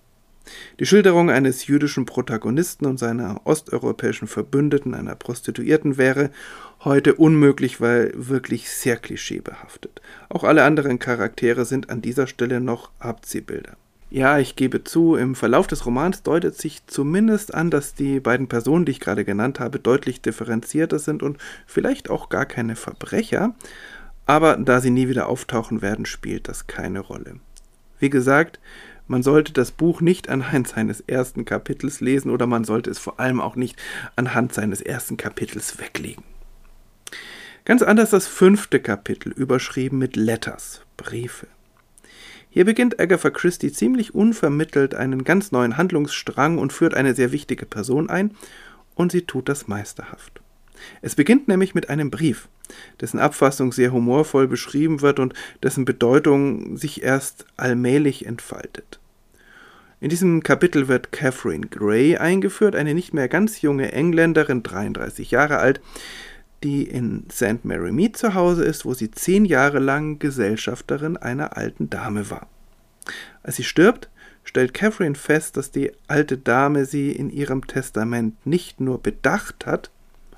Die 0.80 0.86
Schilderung 0.86 1.30
eines 1.30 1.66
jüdischen 1.66 2.04
Protagonisten 2.04 2.86
und 2.86 2.98
seiner 2.98 3.40
osteuropäischen 3.44 4.28
Verbündeten, 4.28 4.94
einer 4.94 5.14
Prostituierten, 5.14 5.96
wäre 5.96 6.30
heute 6.84 7.14
unmöglich, 7.14 7.80
weil 7.80 8.12
wirklich 8.14 8.68
sehr 8.68 8.96
klischeebehaftet. 8.96 10.00
Auch 10.28 10.44
alle 10.44 10.64
anderen 10.64 10.98
Charaktere 10.98 11.64
sind 11.64 11.90
an 11.90 12.02
dieser 12.02 12.26
Stelle 12.26 12.60
noch 12.60 12.90
Abziehbilder. 12.98 13.76
Ja, 14.14 14.38
ich 14.38 14.56
gebe 14.56 14.84
zu, 14.84 15.16
im 15.16 15.34
Verlauf 15.34 15.66
des 15.66 15.86
Romans 15.86 16.22
deutet 16.22 16.54
sich 16.54 16.86
zumindest 16.86 17.54
an, 17.54 17.70
dass 17.70 17.94
die 17.94 18.20
beiden 18.20 18.46
Personen, 18.46 18.84
die 18.84 18.92
ich 18.92 19.00
gerade 19.00 19.24
genannt 19.24 19.58
habe, 19.58 19.78
deutlich 19.78 20.20
differenzierter 20.20 20.98
sind 20.98 21.22
und 21.22 21.38
vielleicht 21.66 22.10
auch 22.10 22.28
gar 22.28 22.44
keine 22.44 22.76
Verbrecher, 22.76 23.54
aber 24.26 24.58
da 24.58 24.82
sie 24.82 24.90
nie 24.90 25.08
wieder 25.08 25.30
auftauchen 25.30 25.80
werden, 25.80 26.04
spielt 26.04 26.46
das 26.46 26.66
keine 26.66 27.00
Rolle. 27.00 27.36
Wie 28.00 28.10
gesagt, 28.10 28.60
man 29.06 29.22
sollte 29.22 29.54
das 29.54 29.72
Buch 29.72 30.02
nicht 30.02 30.28
anhand 30.28 30.68
seines 30.68 31.00
ersten 31.00 31.46
Kapitels 31.46 32.02
lesen 32.02 32.30
oder 32.30 32.46
man 32.46 32.64
sollte 32.64 32.90
es 32.90 32.98
vor 32.98 33.18
allem 33.18 33.40
auch 33.40 33.56
nicht 33.56 33.80
anhand 34.14 34.52
seines 34.52 34.82
ersten 34.82 35.16
Kapitels 35.16 35.78
weglegen. 35.78 36.22
Ganz 37.64 37.80
anders 37.80 38.10
das 38.10 38.26
fünfte 38.26 38.78
Kapitel, 38.78 39.32
überschrieben 39.32 39.96
mit 39.96 40.16
Letters, 40.16 40.82
Briefe. 40.98 41.46
Hier 42.54 42.66
beginnt 42.66 43.00
Agatha 43.00 43.30
Christie 43.30 43.72
ziemlich 43.72 44.14
unvermittelt 44.14 44.94
einen 44.94 45.24
ganz 45.24 45.52
neuen 45.52 45.78
Handlungsstrang 45.78 46.58
und 46.58 46.70
führt 46.70 46.92
eine 46.92 47.14
sehr 47.14 47.32
wichtige 47.32 47.64
Person 47.64 48.10
ein, 48.10 48.32
und 48.94 49.10
sie 49.10 49.22
tut 49.22 49.48
das 49.48 49.68
meisterhaft. 49.68 50.42
Es 51.00 51.14
beginnt 51.14 51.48
nämlich 51.48 51.74
mit 51.74 51.88
einem 51.88 52.10
Brief, 52.10 52.48
dessen 53.00 53.20
Abfassung 53.20 53.72
sehr 53.72 53.90
humorvoll 53.90 54.48
beschrieben 54.48 55.00
wird 55.00 55.18
und 55.18 55.32
dessen 55.62 55.86
Bedeutung 55.86 56.76
sich 56.76 57.02
erst 57.02 57.46
allmählich 57.56 58.26
entfaltet. 58.26 59.00
In 60.00 60.10
diesem 60.10 60.42
Kapitel 60.42 60.88
wird 60.88 61.10
Catherine 61.10 61.68
Gray 61.68 62.18
eingeführt, 62.18 62.76
eine 62.76 62.92
nicht 62.92 63.14
mehr 63.14 63.28
ganz 63.28 63.62
junge 63.62 63.92
Engländerin, 63.92 64.62
33 64.62 65.30
Jahre 65.30 65.56
alt, 65.56 65.80
die 66.62 66.84
in 66.84 67.24
St. 67.30 67.64
Mary 67.64 67.92
Mead 67.92 68.16
zu 68.16 68.34
Hause 68.34 68.64
ist, 68.64 68.84
wo 68.84 68.94
sie 68.94 69.10
zehn 69.10 69.44
Jahre 69.44 69.78
lang 69.78 70.18
Gesellschafterin 70.18 71.16
einer 71.16 71.56
alten 71.56 71.90
Dame 71.90 72.30
war. 72.30 72.48
Als 73.42 73.56
sie 73.56 73.64
stirbt, 73.64 74.08
stellt 74.44 74.74
Catherine 74.74 75.14
fest, 75.14 75.56
dass 75.56 75.70
die 75.70 75.92
alte 76.08 76.38
Dame 76.38 76.84
sie 76.84 77.12
in 77.12 77.30
ihrem 77.30 77.66
Testament 77.66 78.46
nicht 78.46 78.80
nur 78.80 79.02
bedacht 79.02 79.66
hat 79.66 79.90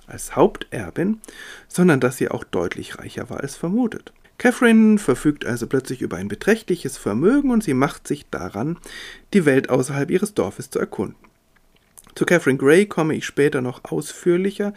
als 0.07 0.37
Haupterbin, 0.37 1.21
sondern 1.69 2.01
dass 2.01 2.17
sie 2.17 2.31
auch 2.31 2.45
deutlich 2.45 2.99
reicher 2.99 3.31
war 3.31 3.41
als 3.41 3.57
vermutet. 3.57 4.13
Catherine 4.37 4.99
verfügt 4.99 5.47
also 5.47 5.67
plötzlich 5.67 6.03
über 6.03 6.17
ein 6.17 6.29
beträchtliches 6.29 6.99
Vermögen 6.99 7.51
und 7.51 7.63
sie 7.63 7.75
macht 7.75 8.09
sich 8.09 8.29
daran, 8.31 8.79
die 9.33 9.47
Welt 9.47 9.71
außerhalb 9.71 10.11
ihres 10.11 10.35
Dorfes 10.35 10.71
zu 10.71 10.79
erkunden. 10.79 11.17
Zu 12.15 12.25
Catherine 12.25 12.59
Gray 12.59 12.87
komme 12.87 13.15
ich 13.15 13.27
später 13.27 13.61
noch 13.61 13.85
ausführlicher, 13.85 14.73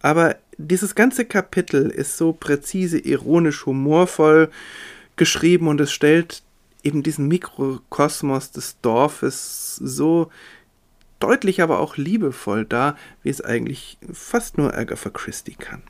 aber 0.00 0.36
dieses 0.58 0.94
ganze 0.94 1.24
Kapitel 1.24 1.88
ist 1.88 2.18
so 2.18 2.32
präzise, 2.32 2.98
ironisch, 2.98 3.64
humorvoll 3.64 4.50
geschrieben 5.16 5.68
und 5.68 5.80
es 5.80 5.92
stellt 5.92 6.42
eben 6.82 7.02
diesen 7.02 7.28
Mikrokosmos 7.28 8.50
des 8.50 8.80
Dorfes 8.80 9.76
so 9.76 10.30
deutlich, 11.18 11.62
aber 11.62 11.78
auch 11.78 11.96
liebevoll 11.96 12.64
dar, 12.64 12.96
wie 13.22 13.30
es 13.30 13.40
eigentlich 13.40 13.98
fast 14.12 14.58
nur 14.58 14.74
Agatha 14.74 15.10
Christie 15.10 15.54
kann. 15.54 15.82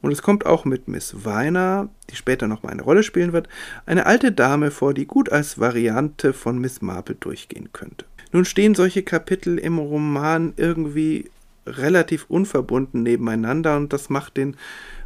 Und 0.00 0.12
es 0.12 0.22
kommt 0.22 0.46
auch 0.46 0.64
mit 0.64 0.86
Miss 0.86 1.24
Weiner, 1.24 1.88
die 2.10 2.16
später 2.16 2.46
noch 2.46 2.62
mal 2.62 2.70
eine 2.70 2.82
Rolle 2.82 3.02
spielen 3.02 3.32
wird, 3.32 3.48
eine 3.86 4.06
alte 4.06 4.32
Dame 4.32 4.70
vor, 4.70 4.94
die 4.94 5.06
gut 5.06 5.32
als 5.32 5.58
Variante 5.58 6.32
von 6.32 6.58
Miss 6.58 6.82
Marple 6.82 7.14
durchgehen 7.14 7.72
könnte. 7.72 8.04
Nun 8.34 8.44
stehen 8.44 8.74
solche 8.74 9.04
Kapitel 9.04 9.58
im 9.58 9.78
Roman 9.78 10.54
irgendwie 10.56 11.30
relativ 11.68 12.26
unverbunden 12.28 13.04
nebeneinander 13.04 13.76
und 13.76 13.92
das 13.92 14.10
macht 14.10 14.36
den 14.36 14.56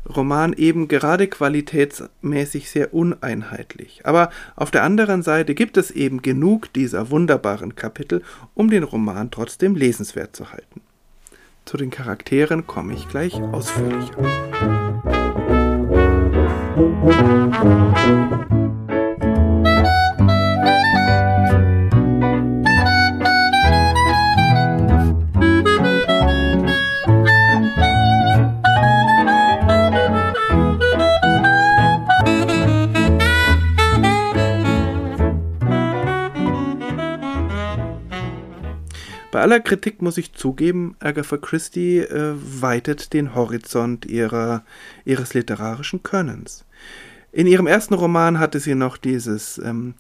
Roman 0.09 0.55
eben 0.55 0.89
gerade 0.89 1.27
qualitätsmäßig 1.27 2.71
sehr 2.71 2.95
uneinheitlich. 2.95 4.01
Aber 4.05 4.31
auf 4.57 4.71
der 4.71 4.83
anderen 4.83 5.23
Seite 5.23 5.55
gibt 5.55 5.77
es 5.77 5.91
eben 5.91 6.23
genug 6.23 6.73
dieser 6.73 7.11
wunderbaren 7.11 7.77
Kapitel, 7.77 8.23
um 8.55 8.71
den 8.71 8.83
Roman 8.83 9.31
trotzdem 9.31 9.77
lesenswert 9.77 10.35
zu 10.35 10.51
halten. 10.51 10.81
Zu 11.67 11.77
den 11.77 11.91
Charakteren 11.91 12.67
komme 12.67 12.95
ich 12.95 13.09
gleich 13.09 13.35
ausführlicher. 13.35 14.17
Bei 39.39 39.43
aller 39.43 39.61
Kritik 39.61 40.03
muss 40.03 40.19
ich 40.19 40.33
zugeben, 40.33 40.97
Agatha 40.99 41.37
Christie 41.37 41.99
äh, 41.99 42.35
weitet 42.35 43.13
den 43.13 43.37
Horizont 43.37 44.05
ihrer, 44.05 44.65
ihres 45.05 45.33
literarischen 45.33 46.03
Könnens. 46.03 46.65
In 47.31 47.47
ihrem 47.47 47.69
ersten 47.69 47.95
Roman 47.95 48.41
hatte 48.41 48.59
sie 48.59 48.75
noch 48.75 48.97
dieses 48.97 49.59
ähm, 49.59 49.95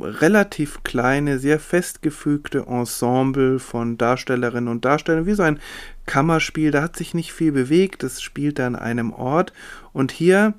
relativ 0.00 0.82
kleine, 0.84 1.38
sehr 1.38 1.60
festgefügte 1.60 2.64
Ensemble 2.66 3.58
von 3.58 3.98
Darstellerinnen 3.98 4.70
und 4.70 4.86
Darstellern, 4.86 5.26
wie 5.26 5.34
so 5.34 5.42
ein 5.42 5.60
Kammerspiel. 6.06 6.70
Da 6.70 6.80
hat 6.80 6.96
sich 6.96 7.12
nicht 7.12 7.34
viel 7.34 7.52
bewegt, 7.52 8.04
es 8.04 8.22
spielt 8.22 8.58
an 8.58 8.74
einem 8.74 9.12
Ort. 9.12 9.52
Und 9.92 10.12
hier 10.12 10.54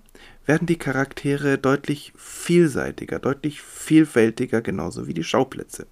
werden 0.46 0.68
die 0.68 0.78
Charaktere 0.78 1.58
deutlich 1.58 2.14
vielseitiger, 2.16 3.18
deutlich 3.18 3.64
vielfältiger, 3.64 4.62
genauso 4.62 5.08
wie 5.08 5.16
die 5.16 5.24
Schauplätze. 5.24 5.88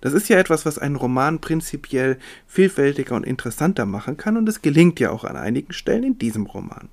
Das 0.00 0.12
ist 0.12 0.28
ja 0.28 0.38
etwas, 0.38 0.66
was 0.66 0.78
einen 0.78 0.96
Roman 0.96 1.40
prinzipiell 1.40 2.18
vielfältiger 2.46 3.14
und 3.14 3.26
interessanter 3.26 3.86
machen 3.86 4.16
kann 4.16 4.36
und 4.36 4.48
es 4.48 4.62
gelingt 4.62 5.00
ja 5.00 5.10
auch 5.10 5.24
an 5.24 5.36
einigen 5.36 5.72
Stellen 5.72 6.04
in 6.04 6.18
diesem 6.18 6.46
Roman. 6.46 6.88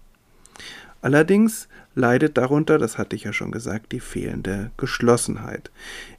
Allerdings 1.01 1.67
leidet 1.93 2.37
darunter, 2.37 2.77
das 2.77 2.97
hatte 2.97 3.15
ich 3.15 3.23
ja 3.23 3.33
schon 3.33 3.51
gesagt, 3.51 3.91
die 3.91 3.99
fehlende 3.99 4.71
Geschlossenheit. 4.75 5.71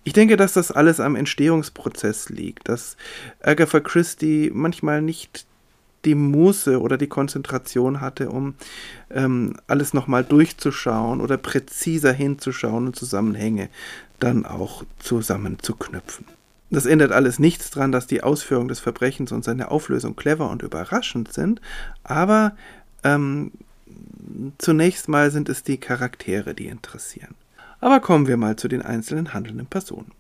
Ich 0.04 0.12
denke, 0.12 0.36
dass 0.36 0.52
das 0.52 0.70
alles 0.70 1.00
am 1.00 1.16
Entstehungsprozess 1.16 2.28
liegt, 2.28 2.68
dass 2.68 2.96
Agatha 3.42 3.80
Christie 3.80 4.50
manchmal 4.54 5.02
nicht 5.02 5.46
die 6.04 6.14
Muße 6.14 6.80
oder 6.80 6.96
die 6.96 7.08
Konzentration 7.08 8.00
hatte, 8.00 8.30
um 8.30 8.54
ähm, 9.10 9.56
alles 9.66 9.92
nochmal 9.92 10.24
durchzuschauen 10.24 11.20
oder 11.20 11.36
präziser 11.36 12.12
hinzuschauen 12.12 12.86
und 12.86 12.96
Zusammenhänge 12.96 13.68
dann 14.20 14.46
auch 14.46 14.84
zusammenzuknüpfen. 14.98 16.26
Das 16.70 16.86
ändert 16.86 17.12
alles 17.12 17.38
nichts 17.38 17.70
daran, 17.70 17.92
dass 17.92 18.06
die 18.06 18.22
Ausführung 18.22 18.68
des 18.68 18.80
Verbrechens 18.80 19.32
und 19.32 19.44
seine 19.44 19.70
Auflösung 19.70 20.16
clever 20.16 20.50
und 20.50 20.62
überraschend 20.62 21.32
sind, 21.32 21.60
aber 22.02 22.56
ähm, 23.04 23.52
zunächst 24.58 25.08
mal 25.08 25.30
sind 25.30 25.48
es 25.48 25.62
die 25.62 25.78
Charaktere, 25.78 26.54
die 26.54 26.66
interessieren. 26.66 27.34
Aber 27.80 28.00
kommen 28.00 28.26
wir 28.26 28.36
mal 28.36 28.56
zu 28.56 28.68
den 28.68 28.82
einzelnen 28.82 29.32
handelnden 29.32 29.66
Personen. 29.66 30.12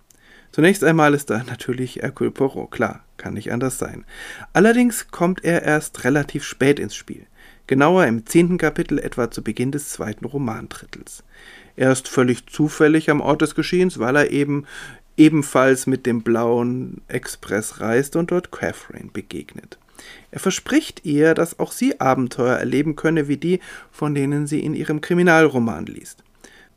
Zunächst 0.52 0.84
einmal 0.84 1.14
ist 1.14 1.30
da 1.30 1.42
natürlich 1.42 1.96
Hercule 1.96 2.30
Poirot, 2.30 2.70
klar, 2.70 3.04
kann 3.16 3.34
nicht 3.34 3.52
anders 3.52 3.78
sein. 3.78 4.04
Allerdings 4.52 5.08
kommt 5.10 5.44
er 5.44 5.62
erst 5.62 6.04
relativ 6.04 6.44
spät 6.44 6.78
ins 6.78 6.94
Spiel, 6.94 7.26
genauer 7.66 8.06
im 8.06 8.24
zehnten 8.24 8.56
Kapitel 8.56 8.98
etwa 8.98 9.30
zu 9.30 9.42
Beginn 9.42 9.72
des 9.72 9.90
zweiten 9.90 10.24
Romandrittels. 10.24 11.24
Er 11.74 11.92
ist 11.92 12.08
völlig 12.08 12.46
zufällig 12.46 13.10
am 13.10 13.20
Ort 13.20 13.42
des 13.42 13.54
Geschehens, 13.54 13.98
weil 13.98 14.16
er 14.16 14.30
eben 14.30 14.64
ebenfalls 15.16 15.86
mit 15.86 16.06
dem 16.06 16.22
blauen 16.22 17.00
Express 17.08 17.80
reist 17.80 18.16
und 18.16 18.30
dort 18.30 18.52
Catherine 18.52 19.10
begegnet. 19.12 19.78
Er 20.30 20.40
verspricht 20.40 21.04
ihr, 21.04 21.34
dass 21.34 21.58
auch 21.58 21.72
sie 21.72 22.00
Abenteuer 22.00 22.56
erleben 22.56 22.96
könne 22.96 23.28
wie 23.28 23.38
die, 23.38 23.60
von 23.90 24.14
denen 24.14 24.46
sie 24.46 24.60
in 24.60 24.74
ihrem 24.74 25.00
Kriminalroman 25.00 25.86
liest. 25.86 26.22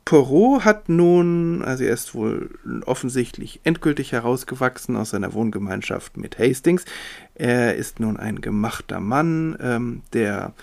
Poirot 0.05 0.65
hat 0.65 0.89
nun, 0.89 1.61
also 1.61 1.83
er 1.83 1.93
ist 1.93 2.15
wohl 2.15 2.49
offensichtlich 2.85 3.59
endgültig 3.63 4.11
herausgewachsen 4.11 4.95
aus 4.95 5.11
seiner 5.11 5.33
Wohngemeinschaft 5.33 6.17
mit 6.17 6.39
Hastings. 6.39 6.85
Er 7.35 7.75
ist 7.75 7.99
nun 7.99 8.17
ein 8.17 8.41
gemachter 8.41 8.99
Mann, 9.01 9.55
ähm, 9.61 10.01
der 10.13 10.53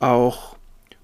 auch 0.00 0.56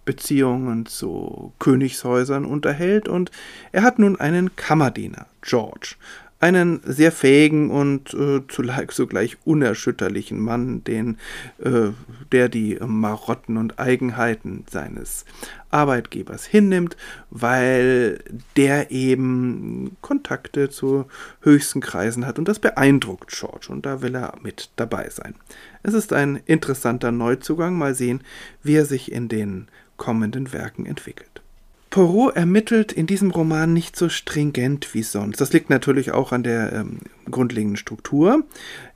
Beziehungen 0.06 0.86
zu 0.86 1.52
Königshäusern 1.58 2.46
unterhält. 2.46 3.08
Und 3.08 3.30
er 3.72 3.82
hat 3.82 3.98
nun 3.98 4.18
einen 4.18 4.56
Kammerdiener, 4.56 5.26
George, 5.42 5.96
einen 6.38 6.80
sehr 6.84 7.12
fähigen 7.12 7.70
und 7.70 8.12
äh, 8.14 8.42
zugleich 8.48 9.36
unerschütterlichen 9.44 10.38
Mann, 10.38 10.84
den, 10.84 11.18
äh, 11.58 11.90
der 12.30 12.48
die 12.48 12.78
Marotten 12.80 13.56
und 13.56 13.78
Eigenheiten 13.78 14.64
seines 14.70 15.24
Arbeitgebers 15.70 16.44
hinnimmt, 16.44 16.96
weil 17.30 18.20
der 18.56 18.90
eben 18.90 19.96
Kontakte 20.02 20.68
zu 20.68 21.06
höchsten 21.40 21.80
Kreisen 21.80 22.26
hat. 22.26 22.38
Und 22.38 22.48
das 22.48 22.58
beeindruckt 22.58 23.30
George. 23.30 23.68
Und 23.70 23.86
da 23.86 24.02
will 24.02 24.14
er 24.14 24.34
mit 24.42 24.70
dabei 24.76 25.08
sein. 25.10 25.34
Es 25.82 25.94
ist 25.94 26.12
ein 26.12 26.40
interessanter 26.44 27.12
Neuzugang, 27.12 27.78
mal 27.78 27.94
sehen, 27.94 28.22
wie 28.62 28.76
er 28.76 28.84
sich 28.84 29.10
in 29.10 29.28
den 29.28 29.68
kommenden 29.96 30.52
Werken 30.52 30.86
entwickelt. 30.86 31.42
Poirot 31.90 32.36
ermittelt 32.36 32.92
in 32.92 33.06
diesem 33.06 33.30
Roman 33.30 33.72
nicht 33.72 33.96
so 33.96 34.10
stringent 34.10 34.92
wie 34.92 35.02
sonst. 35.02 35.40
Das 35.40 35.52
liegt 35.54 35.70
natürlich 35.70 36.10
auch 36.10 36.30
an 36.30 36.42
der 36.42 36.72
ähm, 36.72 36.98
grundlegenden 37.30 37.78
Struktur. 37.78 38.44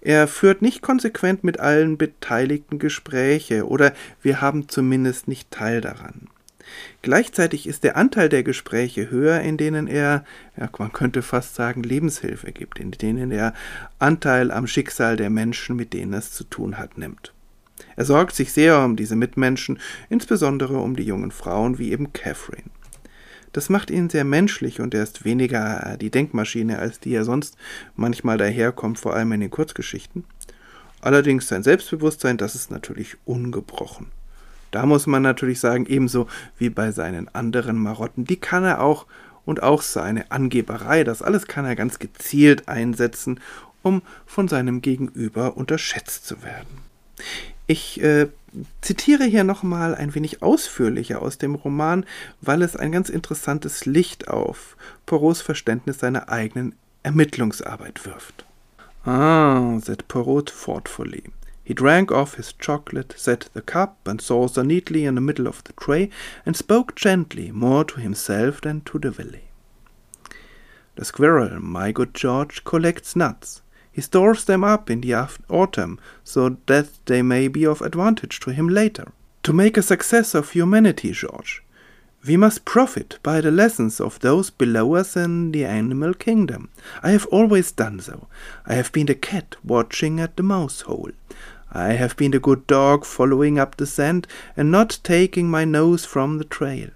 Er 0.02 0.28
führt 0.28 0.60
nicht 0.60 0.82
konsequent 0.82 1.42
mit 1.42 1.60
allen 1.60 1.96
Beteiligten 1.96 2.78
Gespräche 2.78 3.66
oder 3.66 3.94
wir 4.20 4.42
haben 4.42 4.68
zumindest 4.68 5.28
nicht 5.28 5.50
Teil 5.50 5.80
daran. 5.80 6.28
Gleichzeitig 7.02 7.66
ist 7.66 7.84
der 7.84 7.96
Anteil 7.96 8.28
der 8.28 8.42
Gespräche 8.42 9.10
höher, 9.10 9.40
in 9.40 9.56
denen 9.56 9.86
er, 9.86 10.24
ja, 10.58 10.68
man 10.78 10.92
könnte 10.92 11.22
fast 11.22 11.54
sagen, 11.54 11.82
Lebenshilfe 11.82 12.52
gibt, 12.52 12.78
in 12.78 12.90
denen 12.90 13.30
er 13.30 13.54
Anteil 13.98 14.50
am 14.50 14.66
Schicksal 14.66 15.16
der 15.16 15.30
Menschen, 15.30 15.74
mit 15.74 15.92
denen 15.92 16.12
es 16.12 16.32
zu 16.32 16.44
tun 16.44 16.78
hat, 16.78 16.98
nimmt. 16.98 17.32
Er 17.96 18.04
sorgt 18.04 18.34
sich 18.34 18.52
sehr 18.52 18.84
um 18.84 18.96
diese 18.96 19.16
Mitmenschen, 19.16 19.78
insbesondere 20.08 20.78
um 20.78 20.96
die 20.96 21.04
jungen 21.04 21.30
Frauen 21.30 21.78
wie 21.78 21.92
eben 21.92 22.12
Catherine. 22.12 22.70
Das 23.52 23.68
macht 23.68 23.90
ihn 23.90 24.08
sehr 24.08 24.24
menschlich 24.24 24.80
und 24.80 24.94
er 24.94 25.02
ist 25.02 25.24
weniger 25.24 25.96
die 26.00 26.10
Denkmaschine, 26.10 26.78
als 26.78 27.00
die 27.00 27.14
er 27.14 27.24
sonst 27.24 27.56
manchmal 27.96 28.38
daherkommt, 28.38 28.98
vor 28.98 29.14
allem 29.14 29.32
in 29.32 29.40
den 29.40 29.50
Kurzgeschichten. 29.50 30.24
Allerdings 31.00 31.48
sein 31.48 31.62
Selbstbewusstsein, 31.62 32.36
das 32.36 32.54
ist 32.54 32.70
natürlich 32.70 33.16
ungebrochen. 33.24 34.06
Da 34.70 34.86
muss 34.86 35.06
man 35.06 35.22
natürlich 35.22 35.58
sagen, 35.58 35.86
ebenso 35.86 36.28
wie 36.58 36.70
bei 36.70 36.92
seinen 36.92 37.28
anderen 37.34 37.76
Marotten, 37.76 38.24
die 38.24 38.36
kann 38.36 38.64
er 38.64 38.82
auch 38.82 39.06
und 39.44 39.62
auch 39.62 39.82
seine 39.82 40.30
Angeberei, 40.30 41.02
das 41.02 41.22
alles 41.22 41.46
kann 41.46 41.64
er 41.64 41.74
ganz 41.74 41.98
gezielt 41.98 42.68
einsetzen, 42.68 43.40
um 43.82 44.02
von 44.26 44.46
seinem 44.46 44.80
Gegenüber 44.82 45.56
unterschätzt 45.56 46.26
zu 46.26 46.42
werden. 46.42 46.82
Ich 47.70 48.02
äh, 48.02 48.26
zitiere 48.80 49.22
hier 49.22 49.44
nochmal 49.44 49.94
ein 49.94 50.12
wenig 50.16 50.42
ausführlicher 50.42 51.22
aus 51.22 51.38
dem 51.38 51.54
Roman, 51.54 52.04
weil 52.40 52.62
es 52.62 52.74
ein 52.74 52.90
ganz 52.90 53.08
interessantes 53.08 53.86
Licht 53.86 54.26
auf 54.26 54.76
Poirots 55.06 55.40
Verständnis 55.40 56.00
seiner 56.00 56.30
eigenen 56.30 56.74
Ermittlungsarbeit 57.04 58.04
wirft. 58.04 58.44
Ah, 59.04 59.78
said 59.80 60.08
Poirot 60.08 60.52
thoughtfully. 60.52 61.22
He 61.62 61.72
drank 61.72 62.10
off 62.10 62.34
his 62.34 62.58
chocolate, 62.58 63.14
set 63.16 63.48
the 63.54 63.60
cup 63.60 63.98
and 64.08 64.20
saucer 64.20 64.64
neatly 64.64 65.04
in 65.04 65.14
the 65.14 65.20
middle 65.20 65.46
of 65.46 65.62
the 65.64 65.72
tray, 65.74 66.10
and 66.44 66.56
spoke 66.56 66.96
gently, 66.96 67.52
more 67.52 67.86
to 67.86 68.00
himself 68.00 68.60
than 68.60 68.84
to 68.86 68.98
the 68.98 69.12
Willy. 69.12 69.44
The 70.96 71.04
squirrel, 71.04 71.60
my 71.60 71.92
good 71.92 72.14
George, 72.14 72.64
collects 72.64 73.14
nuts. 73.14 73.62
He 73.92 74.00
stores 74.00 74.44
them 74.44 74.62
up 74.62 74.90
in 74.90 75.00
the 75.00 75.28
autumn 75.48 75.98
so 76.24 76.56
that 76.66 76.88
they 77.06 77.22
may 77.22 77.48
be 77.48 77.66
of 77.66 77.82
advantage 77.82 78.40
to 78.40 78.50
him 78.50 78.68
later. 78.68 79.12
To 79.44 79.52
make 79.52 79.76
a 79.76 79.82
success 79.82 80.34
of 80.34 80.50
humanity, 80.50 81.12
George, 81.12 81.62
we 82.26 82.36
must 82.36 82.66
profit 82.66 83.18
by 83.22 83.40
the 83.40 83.50
lessons 83.50 84.00
of 84.00 84.20
those 84.20 84.50
below 84.50 84.94
us 84.94 85.16
in 85.16 85.52
the 85.52 85.64
animal 85.64 86.12
kingdom. 86.12 86.68
I 87.02 87.12
have 87.12 87.26
always 87.26 87.72
done 87.72 88.00
so. 88.00 88.28
I 88.66 88.74
have 88.74 88.92
been 88.92 89.06
the 89.06 89.14
cat 89.14 89.56
watching 89.64 90.20
at 90.20 90.36
the 90.36 90.42
mouse 90.42 90.82
hole. 90.82 91.12
I 91.72 91.92
have 91.92 92.16
been 92.16 92.32
the 92.32 92.40
good 92.40 92.66
dog 92.66 93.04
following 93.04 93.58
up 93.58 93.76
the 93.76 93.86
scent 93.86 94.26
and 94.56 94.70
not 94.70 94.98
taking 95.02 95.48
my 95.48 95.64
nose 95.64 96.04
from 96.04 96.38
the 96.38 96.44
trail. 96.44 96.90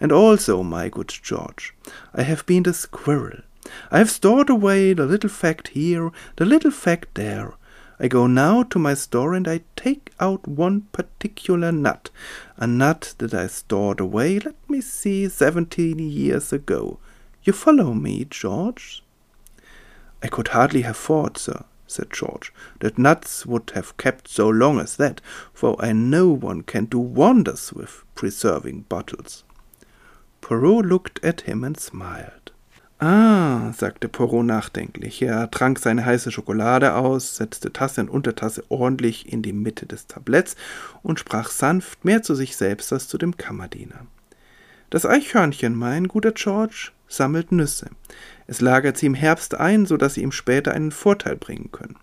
And 0.00 0.12
also, 0.12 0.62
my 0.62 0.88
good 0.88 1.08
George, 1.08 1.74
I 2.14 2.22
have 2.22 2.46
been 2.46 2.62
the 2.62 2.74
squirrel. 2.74 3.40
I 3.90 3.98
have 3.98 4.10
stored 4.10 4.50
away 4.50 4.92
the 4.92 5.06
little 5.06 5.30
fact 5.30 5.68
here, 5.68 6.10
the 6.36 6.44
little 6.44 6.70
fact 6.70 7.14
there. 7.14 7.54
I 8.00 8.06
go 8.06 8.26
now 8.26 8.62
to 8.62 8.78
my 8.78 8.94
store 8.94 9.34
and 9.34 9.48
I 9.48 9.62
take 9.74 10.12
out 10.20 10.46
one 10.46 10.82
particular 10.92 11.72
nut, 11.72 12.10
a 12.56 12.66
nut 12.66 13.14
that 13.18 13.34
I 13.34 13.48
stored 13.48 13.98
away, 13.98 14.38
let 14.38 14.54
me 14.68 14.80
see, 14.80 15.28
seventeen 15.28 15.98
years 15.98 16.52
ago. 16.52 16.98
You 17.42 17.52
follow 17.52 17.94
me, 17.94 18.24
George? 18.30 19.02
I 20.22 20.28
could 20.28 20.48
hardly 20.48 20.82
have 20.82 20.96
thought, 20.96 21.38
sir, 21.38 21.64
said 21.88 22.12
George, 22.12 22.52
that 22.80 22.98
nuts 22.98 23.46
would 23.46 23.72
have 23.74 23.96
kept 23.96 24.28
so 24.28 24.48
long 24.48 24.78
as 24.78 24.96
that, 24.96 25.20
for 25.52 25.74
I 25.80 25.92
know 25.92 26.28
one 26.28 26.62
can 26.62 26.84
do 26.84 26.98
wonders 26.98 27.72
with 27.72 28.04
preserving 28.14 28.82
bottles. 28.82 29.42
Poirot 30.40 30.86
looked 30.86 31.18
at 31.24 31.42
him 31.42 31.64
and 31.64 31.78
smiled. 31.78 32.37
Ah, 33.00 33.72
sagte 33.76 34.08
Poirot 34.08 34.44
nachdenklich. 34.44 35.22
Er 35.22 35.50
trank 35.52 35.78
seine 35.78 36.04
heiße 36.04 36.32
Schokolade 36.32 36.94
aus, 36.94 37.36
setzte 37.36 37.72
Tasse 37.72 38.00
und 38.00 38.08
Untertasse 38.08 38.64
ordentlich 38.70 39.32
in 39.32 39.40
die 39.40 39.52
Mitte 39.52 39.86
des 39.86 40.08
Tabletts 40.08 40.56
und 41.04 41.20
sprach 41.20 41.50
sanft 41.50 42.04
mehr 42.04 42.22
zu 42.22 42.34
sich 42.34 42.56
selbst 42.56 42.92
als 42.92 43.06
zu 43.06 43.16
dem 43.16 43.36
Kammerdiener. 43.36 44.06
Das 44.90 45.06
Eichhörnchen, 45.06 45.76
mein 45.76 46.08
guter 46.08 46.32
George, 46.32 46.90
sammelt 47.06 47.52
Nüsse. 47.52 47.90
Es 48.48 48.60
lagert 48.60 48.96
sie 48.96 49.06
im 49.06 49.14
Herbst 49.14 49.54
ein, 49.54 49.86
so 49.86 49.96
dass 49.96 50.14
sie 50.14 50.22
ihm 50.22 50.32
später 50.32 50.72
einen 50.72 50.90
Vorteil 50.90 51.36
bringen 51.36 51.70
können. 51.70 51.96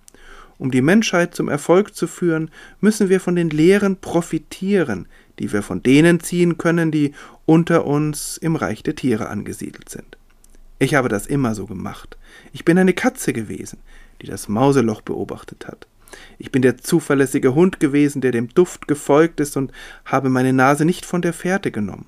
Um 0.57 0.71
die 0.71 0.81
Menschheit 0.81 1.35
zum 1.35 1.49
Erfolg 1.49 1.93
zu 1.93 2.07
führen, 2.07 2.51
müssen 2.79 3.09
wir 3.09 3.19
von 3.19 3.35
den 3.35 3.49
Lehren 3.49 3.97
profitieren, 3.97 5.07
die 5.39 5.51
wir 5.51 5.61
von 5.61 5.83
denen 5.83 6.21
ziehen 6.21 6.57
können, 6.57 6.91
die 6.91 7.13
unter 7.45 7.85
uns 7.85 8.37
im 8.37 8.55
Reich 8.55 8.81
der 8.81 8.95
Tiere 8.95 9.27
angesiedelt 9.27 9.89
sind. 9.89 10.17
Ich 10.77 10.95
habe 10.95 11.09
das 11.09 11.25
immer 11.25 11.55
so 11.55 11.65
gemacht. 11.67 12.17
Ich 12.51 12.65
bin 12.65 12.77
eine 12.77 12.93
Katze 12.93 13.31
gewesen, 13.31 13.79
die 14.21 14.27
das 14.27 14.49
Mauseloch 14.49 15.01
beobachtet 15.01 15.67
hat. 15.67 15.87
Ich 16.37 16.51
bin 16.51 16.61
der 16.61 16.77
zuverlässige 16.77 17.55
Hund 17.55 17.79
gewesen, 17.79 18.21
der 18.21 18.31
dem 18.31 18.49
Duft 18.49 18.87
gefolgt 18.87 19.39
ist 19.39 19.57
und 19.57 19.71
habe 20.05 20.29
meine 20.29 20.53
Nase 20.53 20.85
nicht 20.85 21.05
von 21.05 21.21
der 21.21 21.33
Fährte 21.33 21.71
genommen. 21.71 22.07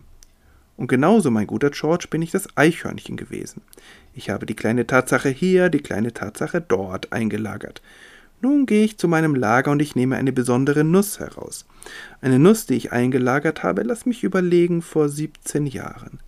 Und 0.76 0.88
genauso, 0.88 1.32
mein 1.32 1.48
guter 1.48 1.72
George, 1.72 2.08
bin 2.10 2.22
ich 2.22 2.32
das 2.32 2.48
Eichhörnchen 2.56 3.18
gewesen. 3.18 3.62
Ich 4.14 4.30
habe 4.30 4.46
die 4.46 4.56
kleine 4.56 4.86
Tatsache 4.86 5.30
hier, 5.30 5.70
die 5.70 5.80
kleine 5.80 6.14
Tatsache 6.14 6.62
dort 6.62 7.12
eingelagert. 7.12 7.82
Nun 8.42 8.68
gehe 8.68 8.86
ich 8.86 8.98
zu 8.98 9.08
meinem 9.08 9.34
Lager 9.34 9.72
und 9.72 9.82
ich 9.82 9.96
nehme 9.96 10.18
eine 10.18 10.32
besondere 10.32 10.84
Nuss 10.84 11.20
heraus. 11.20 11.66
Eine 12.22 12.38
Nuss, 12.38 12.68
die 12.68 12.76
ich 12.76 12.92
eingelagert 12.92 13.64
habe, 13.64 13.82
lass 13.82 14.06
mich 14.06 14.24
überlegen, 14.24 14.84
vor 14.84 15.10
siebzehn 15.10 15.66
Jahren. 15.66 16.20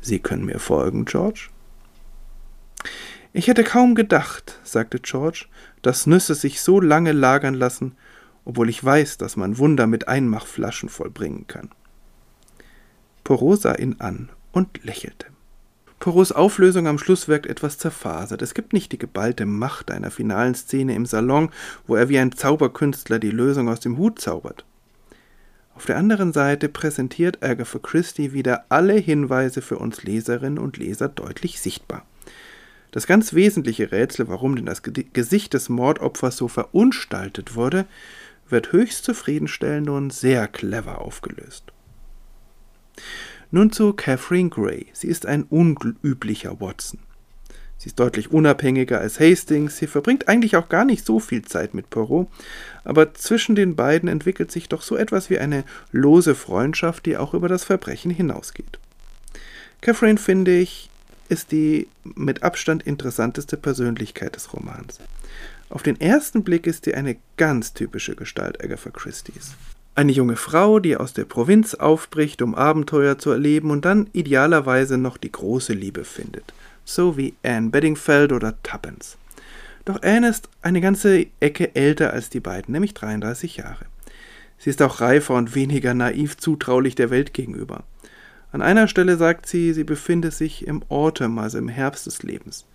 Sie 0.00 0.20
können 0.20 0.44
mir 0.44 0.60
folgen, 0.60 1.04
George? 1.06 1.48
Ich 3.32 3.48
hätte 3.48 3.64
kaum 3.64 3.94
gedacht, 3.94 4.60
sagte 4.62 5.00
George, 5.00 5.46
dass 5.82 6.06
Nüsse 6.06 6.34
sich 6.34 6.60
so 6.60 6.80
lange 6.80 7.12
lagern 7.12 7.54
lassen, 7.54 7.96
obwohl 8.44 8.68
ich 8.68 8.82
weiß, 8.82 9.18
dass 9.18 9.36
man 9.36 9.58
Wunder 9.58 9.86
mit 9.86 10.08
Einmachflaschen 10.08 10.88
vollbringen 10.88 11.46
kann. 11.46 11.70
Poirot 13.24 13.62
sah 13.62 13.74
ihn 13.74 13.96
an 13.98 14.28
und 14.52 14.84
lächelte. 14.84 15.26
Poirots 16.04 16.32
Auflösung 16.32 16.86
am 16.86 16.98
Schluss 16.98 17.28
wirkt 17.28 17.46
etwas 17.46 17.78
zerfasert. 17.78 18.42
Es 18.42 18.52
gibt 18.52 18.74
nicht 18.74 18.92
die 18.92 18.98
geballte 18.98 19.46
Macht 19.46 19.90
einer 19.90 20.10
finalen 20.10 20.54
Szene 20.54 20.94
im 20.94 21.06
Salon, 21.06 21.48
wo 21.86 21.96
er 21.96 22.10
wie 22.10 22.18
ein 22.18 22.32
Zauberkünstler 22.32 23.18
die 23.18 23.30
Lösung 23.30 23.70
aus 23.70 23.80
dem 23.80 23.96
Hut 23.96 24.20
zaubert. 24.20 24.66
Auf 25.74 25.86
der 25.86 25.96
anderen 25.96 26.34
Seite 26.34 26.68
präsentiert 26.68 27.42
Agatha 27.42 27.78
Christie 27.78 28.34
wieder 28.34 28.66
alle 28.68 28.92
Hinweise 28.94 29.62
für 29.62 29.78
uns 29.78 30.02
Leserinnen 30.02 30.58
und 30.58 30.76
Leser 30.76 31.08
deutlich 31.08 31.60
sichtbar. 31.60 32.04
Das 32.94 33.08
ganz 33.08 33.34
wesentliche 33.34 33.90
Rätsel, 33.90 34.28
warum 34.28 34.54
denn 34.54 34.66
das 34.66 34.82
Gesicht 34.84 35.52
des 35.52 35.68
Mordopfers 35.68 36.36
so 36.36 36.46
verunstaltet 36.46 37.56
wurde, 37.56 37.86
wird 38.48 38.70
höchst 38.70 39.02
zufriedenstellend 39.02 39.90
und 39.90 40.12
sehr 40.12 40.46
clever 40.46 41.00
aufgelöst. 41.00 41.64
Nun 43.50 43.72
zu 43.72 43.94
Catherine 43.94 44.48
Gray. 44.48 44.86
Sie 44.92 45.08
ist 45.08 45.26
ein 45.26 45.42
unüblicher 45.42 46.60
Watson. 46.60 47.00
Sie 47.78 47.88
ist 47.88 47.98
deutlich 47.98 48.30
unabhängiger 48.30 49.00
als 49.00 49.18
Hastings, 49.18 49.76
sie 49.78 49.88
verbringt 49.88 50.28
eigentlich 50.28 50.54
auch 50.54 50.68
gar 50.68 50.84
nicht 50.84 51.04
so 51.04 51.18
viel 51.18 51.42
Zeit 51.42 51.74
mit 51.74 51.90
Poirot, 51.90 52.28
aber 52.84 53.12
zwischen 53.14 53.56
den 53.56 53.74
beiden 53.74 54.08
entwickelt 54.08 54.52
sich 54.52 54.68
doch 54.68 54.82
so 54.82 54.96
etwas 54.96 55.30
wie 55.30 55.40
eine 55.40 55.64
lose 55.90 56.36
Freundschaft, 56.36 57.06
die 57.06 57.16
auch 57.16 57.34
über 57.34 57.48
das 57.48 57.64
Verbrechen 57.64 58.12
hinausgeht. 58.12 58.78
Catherine, 59.80 60.16
finde 60.16 60.56
ich, 60.56 60.90
ist 61.28 61.52
die 61.52 61.88
mit 62.02 62.42
Abstand 62.42 62.82
interessanteste 62.82 63.56
Persönlichkeit 63.56 64.36
des 64.36 64.52
Romans. 64.52 64.98
Auf 65.70 65.82
den 65.82 66.00
ersten 66.00 66.44
Blick 66.44 66.66
ist 66.66 66.84
sie 66.84 66.94
eine 66.94 67.16
ganz 67.36 67.72
typische 67.72 68.14
Gestalt 68.14 68.62
Agatha 68.62 68.90
Christie's. 68.90 69.54
Eine 69.96 70.12
junge 70.12 70.36
Frau, 70.36 70.80
die 70.80 70.96
aus 70.96 71.12
der 71.12 71.24
Provinz 71.24 71.74
aufbricht, 71.74 72.42
um 72.42 72.54
Abenteuer 72.54 73.18
zu 73.18 73.30
erleben 73.30 73.70
und 73.70 73.84
dann 73.84 74.08
idealerweise 74.12 74.98
noch 74.98 75.16
die 75.16 75.30
große 75.30 75.72
Liebe 75.72 76.04
findet, 76.04 76.52
so 76.84 77.16
wie 77.16 77.34
Anne 77.42 77.70
Bedingfeld 77.70 78.32
oder 78.32 78.60
Tuppence. 78.62 79.16
Doch 79.84 80.02
Anne 80.02 80.28
ist 80.28 80.48
eine 80.62 80.80
ganze 80.80 81.26
Ecke 81.40 81.74
älter 81.76 82.12
als 82.12 82.28
die 82.28 82.40
beiden, 82.40 82.72
nämlich 82.72 82.94
33 82.94 83.58
Jahre. 83.58 83.84
Sie 84.58 84.70
ist 84.70 84.82
auch 84.82 85.00
reifer 85.00 85.34
und 85.34 85.54
weniger 85.54 85.94
naiv 85.94 86.36
zutraulich 86.38 86.94
der 86.94 87.10
Welt 87.10 87.34
gegenüber. 87.34 87.84
An 88.54 88.62
einer 88.62 88.86
Stelle 88.86 89.16
sagt 89.16 89.46
sie, 89.46 89.72
sie 89.72 89.82
befinde 89.82 90.30
sich 90.30 90.64
im 90.64 90.84
Autumn, 90.88 91.40
also 91.40 91.58
im 91.58 91.66
Herbst 91.66 92.06
des 92.06 92.22
Lebens. 92.22 92.68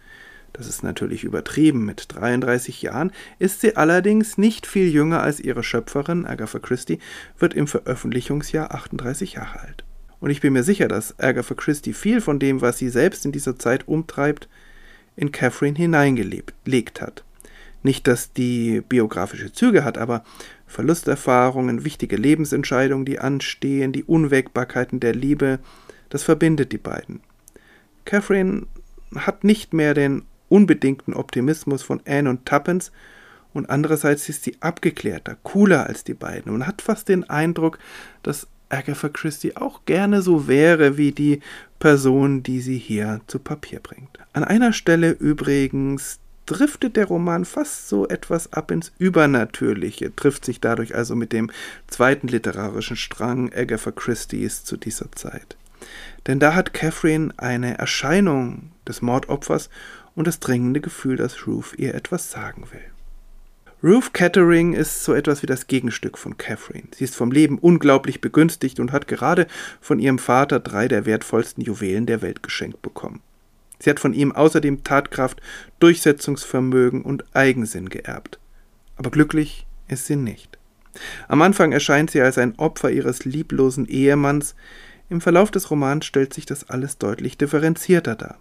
Das 0.52 0.68
ist 0.68 0.84
natürlich 0.84 1.24
übertrieben. 1.24 1.86
Mit 1.86 2.08
33 2.10 2.82
Jahren 2.82 3.14
ist 3.38 3.62
sie 3.62 3.78
allerdings 3.78 4.38
nicht 4.38 4.68
viel 4.68 4.90
jünger 4.90 5.24
als 5.24 5.40
ihre 5.40 5.64
Schöpferin, 5.64 6.26
Agatha 6.26 6.60
Christie, 6.60 7.00
wird 7.38 7.54
im 7.54 7.66
Veröffentlichungsjahr 7.66 8.76
38 8.76 9.36
Jahre 9.36 9.62
alt. 9.62 9.86
Und 10.20 10.32
ich 10.32 10.42
bin 10.42 10.52
mir 10.52 10.64
sicher, 10.64 10.90
dass 10.90 11.18
Agatha 11.18 11.54
Christie 11.54 11.94
viel 11.94 12.20
von 12.20 12.40
dem, 12.40 12.60
was 12.60 12.78
sie 12.78 12.90
selbst 12.90 13.24
in 13.24 13.32
dieser 13.32 13.58
Zeit 13.58 13.88
umtreibt, 13.88 14.50
in 15.16 15.32
Catherine 15.32 15.78
hineingelegt 15.78 17.00
hat. 17.00 17.24
Nicht, 17.84 18.06
dass 18.08 18.34
die 18.34 18.82
biografische 18.82 19.54
Züge 19.54 19.86
hat, 19.86 19.98
aber 19.98 20.26
Verlusterfahrungen, 20.70 21.84
wichtige 21.84 22.16
Lebensentscheidungen, 22.16 23.04
die 23.04 23.20
anstehen, 23.20 23.92
die 23.92 24.04
Unwägbarkeiten 24.04 25.00
der 25.00 25.16
Liebe, 25.16 25.60
das 26.10 26.24
verbindet 26.24 26.72
die 26.72 26.78
beiden. 26.78 27.22
Catherine 28.06 28.68
hat 29.16 29.44
nicht 29.44 29.74
mehr 29.74 29.94
den 29.94 30.24
unbedingten 30.48 31.14
Optimismus 31.14 31.82
von 31.82 32.02
Anne 32.08 32.30
und 32.30 32.46
Tuppence 32.46 32.92
und 33.54 33.70
andererseits 33.70 34.30
ist 34.30 34.44
sie 34.44 34.58
abgeklärter, 34.60 35.38
cooler 35.44 35.88
als 35.88 36.04
die 36.04 36.14
beiden 36.14 36.54
und 36.54 36.68
hat 36.68 36.82
fast 36.82 37.10
den 37.10 37.28
Eindruck, 37.30 37.80
dass 38.22 38.48
Agatha 38.70 39.10
Christie 39.10 39.58
auch 39.58 39.86
gerne 39.86 40.22
so 40.22 40.48
wäre 40.48 40.98
wie 40.98 41.12
die 41.12 41.40
Person, 41.80 42.44
die 42.44 42.62
sie 42.62 42.78
hier 42.78 43.22
zu 43.26 43.40
Papier 43.40 43.80
bringt. 43.80 44.20
An 44.34 44.44
einer 44.44 44.74
Stelle 44.74 45.10
übrigens 45.10 46.20
driftet 46.50 46.96
der 46.96 47.06
Roman 47.06 47.46
fast 47.46 47.90
so 47.90 48.08
etwas 48.08 48.52
ab 48.54 48.72
ins 48.72 48.92
Übernatürliche, 48.98 50.16
trifft 50.16 50.46
sich 50.46 50.60
dadurch 50.60 50.96
also 50.96 51.16
mit 51.16 51.32
dem 51.32 51.52
zweiten 51.88 52.28
literarischen 52.28 52.98
Strang 52.98 53.52
Agatha 53.54 53.92
Christie's 53.92 54.64
zu 54.64 54.76
dieser 54.76 55.12
Zeit. 55.12 55.56
denn 56.28 56.40
da 56.40 56.56
hat 56.56 56.74
Catherine 56.74 57.34
eine 57.38 57.78
Erscheinung 57.78 58.72
des 58.88 59.02
Mordopfers 59.02 59.70
und 60.16 60.28
das 60.28 60.40
dringende 60.40 60.82
Gefühl, 60.82 61.16
dass 61.16 61.48
Ruth 61.48 61.74
ihr 61.78 61.96
etwas 61.96 62.32
sagen 62.32 62.66
will. 62.72 62.82
Ruth 63.82 64.14
Kettering 64.14 64.74
ist 64.74 65.06
so 65.06 65.14
etwas 65.14 65.42
wie 65.42 65.48
das 65.48 65.68
Gegenstück 65.68 66.18
von 66.18 66.38
Catherine. 66.38 66.90
Sie 66.94 67.06
ist 67.06 67.16
vom 67.16 67.32
Leben 67.32 67.58
unglaublich 67.58 68.20
begünstigt 68.20 68.82
und 68.82 68.92
hat 68.92 69.08
gerade 69.08 69.48
von 69.80 70.00
ihrem 70.00 70.20
Vater 70.20 70.60
drei 70.60 70.90
der 70.90 71.06
wertvollsten 71.06 71.64
Juwelen 71.64 72.06
der 72.06 72.22
Welt 72.22 72.44
geschenkt 72.44 72.82
bekommen. 72.82 73.22
Sie 73.80 73.90
hat 73.90 74.00
von 74.00 74.14
ihm 74.14 74.32
außerdem 74.32 74.84
Tatkraft, 74.84 75.42
Durchsetzungsvermögen 75.80 77.02
und 77.02 77.24
Eigensinn 77.34 77.90
geerbt. 77.90 78.40
Aber 78.98 79.10
glücklich 79.10 79.66
ist 79.88 80.06
sie 80.06 80.18
nicht. 80.18 80.58
Am 81.28 81.42
Anfang 81.42 81.72
erscheint 81.72 82.12
sie 82.12 82.22
als 82.22 82.38
ein 82.38 82.58
Opfer 82.58 82.92
ihres 82.92 83.26
lieblosen 83.26 83.88
Ehemanns, 83.88 84.56
im 85.10 85.22
Verlauf 85.22 85.50
des 85.50 85.72
Romans 85.72 86.06
stellt 86.06 86.34
sich 86.34 86.46
das 86.46 86.70
alles 86.70 87.00
deutlich 87.00 87.36
differenzierter 87.38 88.16
dar. 88.16 88.38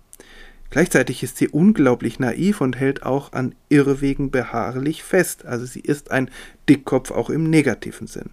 Gleichzeitig 0.70 1.22
ist 1.22 1.38
sie 1.38 1.48
unglaublich 1.48 2.18
naiv 2.18 2.60
und 2.60 2.76
hält 2.76 3.02
auch 3.02 3.32
an 3.32 3.54
Irrwegen 3.70 4.30
beharrlich 4.30 5.02
fest, 5.02 5.46
also 5.46 5.64
sie 5.64 5.80
ist 5.80 6.10
ein 6.10 6.30
Dickkopf 6.68 7.10
auch 7.10 7.30
im 7.30 7.48
negativen 7.48 8.06
Sinn. 8.06 8.30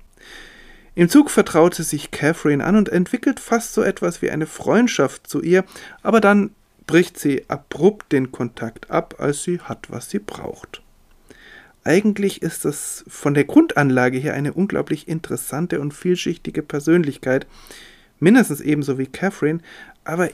Im 0.95 1.07
Zug 1.07 1.29
vertraut 1.29 1.75
sie 1.75 1.83
sich 1.83 2.11
Catherine 2.11 2.63
an 2.63 2.75
und 2.75 2.89
entwickelt 2.89 3.39
fast 3.39 3.73
so 3.73 3.83
etwas 3.83 4.21
wie 4.21 4.31
eine 4.31 4.47
Freundschaft 4.47 5.27
zu 5.27 5.41
ihr, 5.41 5.63
aber 6.03 6.19
dann 6.19 6.51
bricht 6.88 7.19
sie 7.19 7.43
abrupt 7.48 8.12
den 8.12 8.32
Kontakt 8.32 8.91
ab, 8.91 9.15
als 9.19 9.43
sie 9.43 9.60
hat, 9.60 9.89
was 9.89 10.10
sie 10.10 10.19
braucht. 10.19 10.82
Eigentlich 11.84 12.41
ist 12.41 12.65
das 12.65 13.06
von 13.08 13.36
der 13.36 13.43
Grundanlage 13.43 14.17
her 14.17 14.34
eine 14.34 14.54
unglaublich 14.54 15.08
interessante 15.08 15.80
und 15.80 15.93
vielschichtige 15.93 16.63
Persönlichkeit, 16.63 17.45
mindestens 18.19 18.62
ebenso 18.62 18.98
wie 18.98 19.06
Catherine, 19.06 19.60
aber 20.04 20.30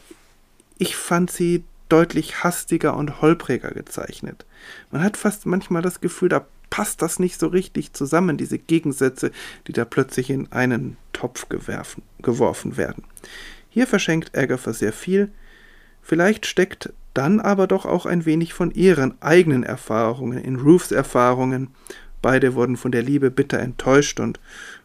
ich 0.78 0.96
fand 0.96 1.30
sie 1.30 1.64
deutlich 1.90 2.44
hastiger 2.44 2.96
und 2.96 3.22
holpriger 3.22 3.72
gezeichnet. 3.72 4.46
Man 4.92 5.04
hat 5.04 5.18
fast 5.18 5.46
manchmal 5.46 5.82
das 5.82 6.00
Gefühl, 6.00 6.30
da 6.30 6.46
passt 6.70 7.02
das 7.02 7.20
nicht 7.20 7.38
so 7.38 7.48
richtig 7.48 7.92
zusammen, 7.92 8.38
diese 8.38 8.58
Gegensätze, 8.58 9.32
die 9.68 9.74
da 9.74 9.84
plötzlich 9.84 10.30
in 10.30 10.50
einen 10.54 10.96
Topf 11.12 11.48
geworfen 11.50 12.78
werden. 12.78 13.04
Hier 13.70 13.88
verschenkt 13.88 14.38
Agatha 14.38 14.72
sehr 14.72 14.94
viel, 14.94 15.32
vielleicht 16.02 16.46
steckt 16.46 16.94
dann 17.14 17.40
aber 17.40 17.68
doch 17.68 17.86
auch 17.86 18.06
ein 18.06 18.26
wenig 18.26 18.54
von 18.54 18.72
ihren 18.72 19.22
eigenen 19.22 19.64
Erfahrungen 19.64 20.38
in 20.38 20.56
Ruths 20.58 20.92
Erfahrungen. 20.92 21.70
Beide 22.22 22.56
wurden 22.56 22.78
von 22.78 22.92
der 22.92 23.04
Liebe 23.04 23.32
bitter 23.32 23.60
enttäuscht 23.60 24.20
und 24.20 24.40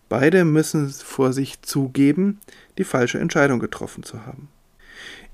beide 0.08 0.44
müssen 0.44 0.88
vor 0.90 1.32
sich 1.32 1.62
zugeben, 1.62 2.40
die 2.78 2.84
falsche 2.84 3.18
Entscheidung 3.18 3.60
getroffen 3.60 4.02
zu 4.02 4.26
haben. 4.26 4.48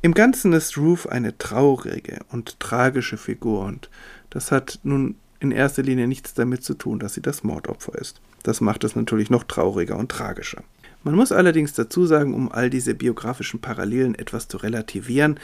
Im 0.03 0.14
Ganzen 0.14 0.53
ist 0.53 0.77
Ruth 0.77 1.09
eine 1.09 1.38
traurige 1.38 2.18
und 2.31 2.59
tragische 2.59 3.16
Figur 3.16 3.64
und 3.64 3.88
das 4.31 4.51
hat 4.51 4.81
nun 4.83 5.14
in 5.38 5.53
erster 5.53 5.83
Linie 5.83 6.09
nichts 6.09 6.35
damit 6.35 6.64
zu 6.64 6.75
tun, 6.75 6.99
dass 6.99 7.14
sie 7.14 7.23
das 7.23 7.45
Mordopfer 7.45 7.95
ist. 7.97 8.21
Das 8.42 8.61
macht 8.61 8.85
es 8.85 8.97
natürlich 8.97 9.31
noch 9.31 9.45
trauriger 9.45 9.97
und 9.97 10.11
tragischer. 10.11 10.62
Man 11.04 11.14
muss 11.14 11.32
allerdings 11.32 11.72
dazu 11.72 12.06
sagen, 12.06 12.34
um 12.34 12.50
all 12.50 12.70
diese 12.70 12.94
biografischen 12.94 13.60
Parallelen 13.60 14.14
etwas 14.14 14.48
zu 14.48 14.56
relativieren, 14.58 15.38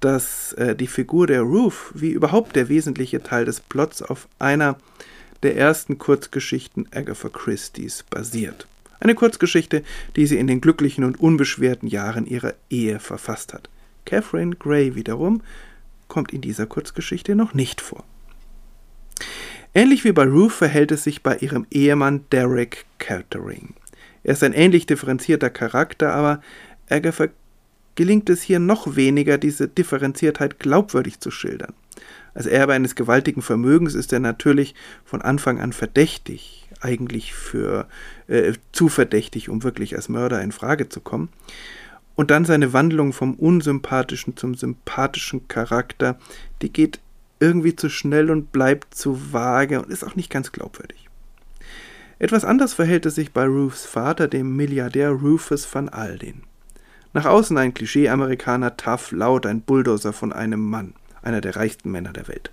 dass 0.00 0.52
äh, 0.54 0.74
die 0.74 0.86
Figur 0.86 1.26
der 1.26 1.42
Ruth, 1.42 1.92
wie 1.94 2.10
überhaupt 2.10 2.56
der 2.56 2.68
wesentliche 2.68 3.22
Teil 3.22 3.44
des 3.44 3.60
Plots, 3.60 4.02
auf 4.02 4.28
einer 4.38 4.76
der 5.42 5.56
ersten 5.56 5.98
Kurzgeschichten 5.98 6.86
Agatha 6.92 7.28
Christie's 7.28 8.02
basiert. 8.02 8.66
Eine 8.98 9.14
Kurzgeschichte, 9.14 9.82
die 10.16 10.26
sie 10.26 10.38
in 10.38 10.46
den 10.46 10.60
glücklichen 10.60 11.04
und 11.04 11.18
unbeschwerten 11.18 11.88
Jahren 11.88 12.26
ihrer 12.26 12.54
Ehe 12.68 12.98
verfasst 12.98 13.54
hat. 13.54 13.70
Catherine 14.04 14.56
Gray 14.56 14.94
wiederum 14.94 15.42
kommt 16.08 16.32
in 16.32 16.42
dieser 16.42 16.66
Kurzgeschichte 16.66 17.34
noch 17.34 17.54
nicht 17.54 17.80
vor. 17.80 18.04
Ähnlich 19.72 20.04
wie 20.04 20.12
bei 20.12 20.24
Ruth 20.24 20.52
verhält 20.52 20.90
es 20.90 21.04
sich 21.04 21.22
bei 21.22 21.36
ihrem 21.38 21.66
Ehemann 21.70 22.24
Derek 22.32 22.84
Kettering. 22.98 23.74
Er 24.22 24.32
ist 24.32 24.42
ein 24.42 24.52
ähnlich 24.52 24.86
differenzierter 24.86 25.50
Charakter, 25.50 26.12
aber 26.12 26.40
Agatha 26.88 27.28
gelingt 27.94 28.30
es 28.30 28.42
hier 28.42 28.58
noch 28.58 28.96
weniger, 28.96 29.38
diese 29.38 29.68
Differenziertheit 29.68 30.58
glaubwürdig 30.58 31.20
zu 31.20 31.30
schildern. 31.30 31.74
Als 32.32 32.46
Erbe 32.46 32.72
eines 32.72 32.94
gewaltigen 32.94 33.42
Vermögens 33.42 33.94
ist 33.94 34.12
er 34.12 34.20
natürlich 34.20 34.74
von 35.04 35.20
Anfang 35.20 35.60
an 35.60 35.72
verdächtig, 35.72 36.68
eigentlich 36.80 37.34
für 37.34 37.86
äh, 38.28 38.52
zu 38.72 38.88
verdächtig, 38.88 39.48
um 39.48 39.62
wirklich 39.62 39.96
als 39.96 40.08
Mörder 40.08 40.40
in 40.40 40.52
Frage 40.52 40.88
zu 40.88 41.00
kommen. 41.00 41.28
Und 42.14 42.30
dann 42.30 42.44
seine 42.44 42.72
Wandlung 42.72 43.12
vom 43.12 43.34
unsympathischen 43.34 44.36
zum 44.36 44.54
sympathischen 44.54 45.48
Charakter, 45.48 46.18
die 46.62 46.72
geht 46.72 47.00
irgendwie 47.38 47.74
zu 47.74 47.88
schnell 47.88 48.30
und 48.30 48.52
bleibt 48.52 48.94
zu 48.94 49.32
vage 49.32 49.80
und 49.80 49.90
ist 49.90 50.04
auch 50.04 50.14
nicht 50.14 50.30
ganz 50.30 50.52
glaubwürdig. 50.52 51.09
Etwas 52.20 52.44
anders 52.44 52.74
verhält 52.74 53.06
es 53.06 53.14
sich 53.14 53.32
bei 53.32 53.46
Ruths 53.46 53.86
Vater, 53.86 54.28
dem 54.28 54.54
Milliardär 54.54 55.08
Rufus 55.10 55.66
van 55.74 55.88
Aldin. 55.88 56.42
Nach 57.14 57.24
außen 57.24 57.56
ein 57.56 57.72
Klischee-Amerikaner, 57.72 58.76
tough, 58.76 59.10
laut, 59.10 59.46
ein 59.46 59.62
Bulldozer 59.62 60.12
von 60.12 60.30
einem 60.30 60.60
Mann, 60.60 60.92
einer 61.22 61.40
der 61.40 61.56
reichsten 61.56 61.90
Männer 61.90 62.12
der 62.12 62.28
Welt. 62.28 62.50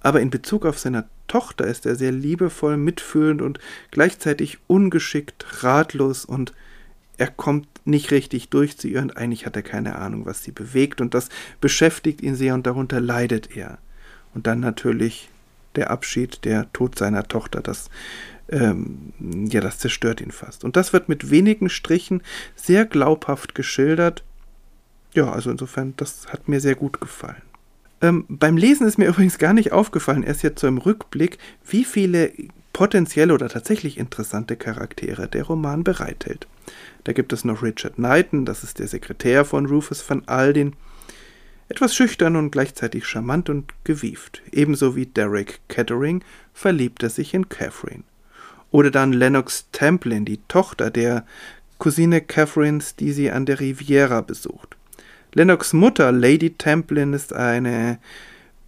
Aber 0.00 0.20
in 0.20 0.28
Bezug 0.28 0.66
auf 0.66 0.78
seine 0.78 1.06
Tochter 1.28 1.66
ist 1.66 1.86
er 1.86 1.96
sehr 1.96 2.12
liebevoll, 2.12 2.76
mitfühlend 2.76 3.40
und 3.40 3.58
gleichzeitig 3.90 4.58
ungeschickt, 4.66 5.62
ratlos 5.64 6.26
und 6.26 6.52
er 7.16 7.28
kommt 7.28 7.66
nicht 7.86 8.10
richtig 8.10 8.50
durch 8.50 8.76
zu 8.76 8.86
ihr 8.86 9.00
und 9.00 9.16
eigentlich 9.16 9.46
hat 9.46 9.56
er 9.56 9.62
keine 9.62 9.96
Ahnung, 9.96 10.26
was 10.26 10.44
sie 10.44 10.52
bewegt 10.52 11.00
und 11.00 11.14
das 11.14 11.30
beschäftigt 11.58 12.20
ihn 12.20 12.34
sehr 12.34 12.52
und 12.52 12.66
darunter 12.66 13.00
leidet 13.00 13.56
er. 13.56 13.78
Und 14.34 14.46
dann 14.46 14.60
natürlich 14.60 15.30
der 15.76 15.90
Abschied, 15.90 16.44
der 16.44 16.72
Tod 16.72 16.98
seiner 16.98 17.26
Tochter, 17.28 17.60
das, 17.60 17.90
ähm, 18.48 19.12
ja, 19.50 19.60
das 19.60 19.78
zerstört 19.78 20.20
ihn 20.20 20.30
fast. 20.30 20.64
Und 20.64 20.76
das 20.76 20.92
wird 20.92 21.08
mit 21.08 21.30
wenigen 21.30 21.68
Strichen 21.68 22.22
sehr 22.54 22.84
glaubhaft 22.84 23.54
geschildert. 23.54 24.24
Ja, 25.12 25.30
also 25.30 25.50
insofern, 25.50 25.94
das 25.96 26.26
hat 26.28 26.48
mir 26.48 26.60
sehr 26.60 26.74
gut 26.74 27.00
gefallen. 27.00 27.42
Ähm, 28.02 28.24
beim 28.28 28.56
Lesen 28.56 28.86
ist 28.86 28.98
mir 28.98 29.08
übrigens 29.08 29.38
gar 29.38 29.52
nicht 29.52 29.72
aufgefallen, 29.72 30.22
erst 30.22 30.42
jetzt 30.42 30.60
so 30.60 30.66
im 30.66 30.78
Rückblick, 30.78 31.38
wie 31.66 31.84
viele 31.84 32.32
potenzielle 32.72 33.32
oder 33.32 33.48
tatsächlich 33.48 33.98
interessante 33.98 34.56
Charaktere 34.56 35.28
der 35.28 35.44
Roman 35.44 35.84
bereithält. 35.84 36.46
Da 37.04 37.12
gibt 37.12 37.32
es 37.32 37.44
noch 37.44 37.62
Richard 37.62 37.94
Knighton, 37.94 38.44
das 38.44 38.64
ist 38.64 38.78
der 38.78 38.88
Sekretär 38.88 39.44
von 39.44 39.66
Rufus 39.66 40.08
van 40.08 40.26
Aldin, 40.26 40.74
etwas 41.68 41.94
schüchtern 41.94 42.36
und 42.36 42.50
gleichzeitig 42.50 43.06
charmant 43.06 43.48
und 43.48 43.72
gewieft. 43.84 44.42
Ebenso 44.52 44.96
wie 44.96 45.06
Derek 45.06 45.60
Kettering 45.68 46.22
verliebt 46.52 47.02
er 47.02 47.10
sich 47.10 47.34
in 47.34 47.48
Catherine. 47.48 48.04
Oder 48.70 48.90
dann 48.90 49.12
Lennox 49.12 49.66
Templin, 49.72 50.24
die 50.24 50.40
Tochter 50.48 50.90
der 50.90 51.24
Cousine 51.78 52.20
Catherines, 52.20 52.96
die 52.96 53.12
sie 53.12 53.30
an 53.30 53.46
der 53.46 53.60
Riviera 53.60 54.20
besucht. 54.20 54.76
Lennox 55.32 55.72
Mutter, 55.72 56.12
Lady 56.12 56.50
Templin, 56.50 57.12
ist 57.12 57.32
eine 57.32 57.98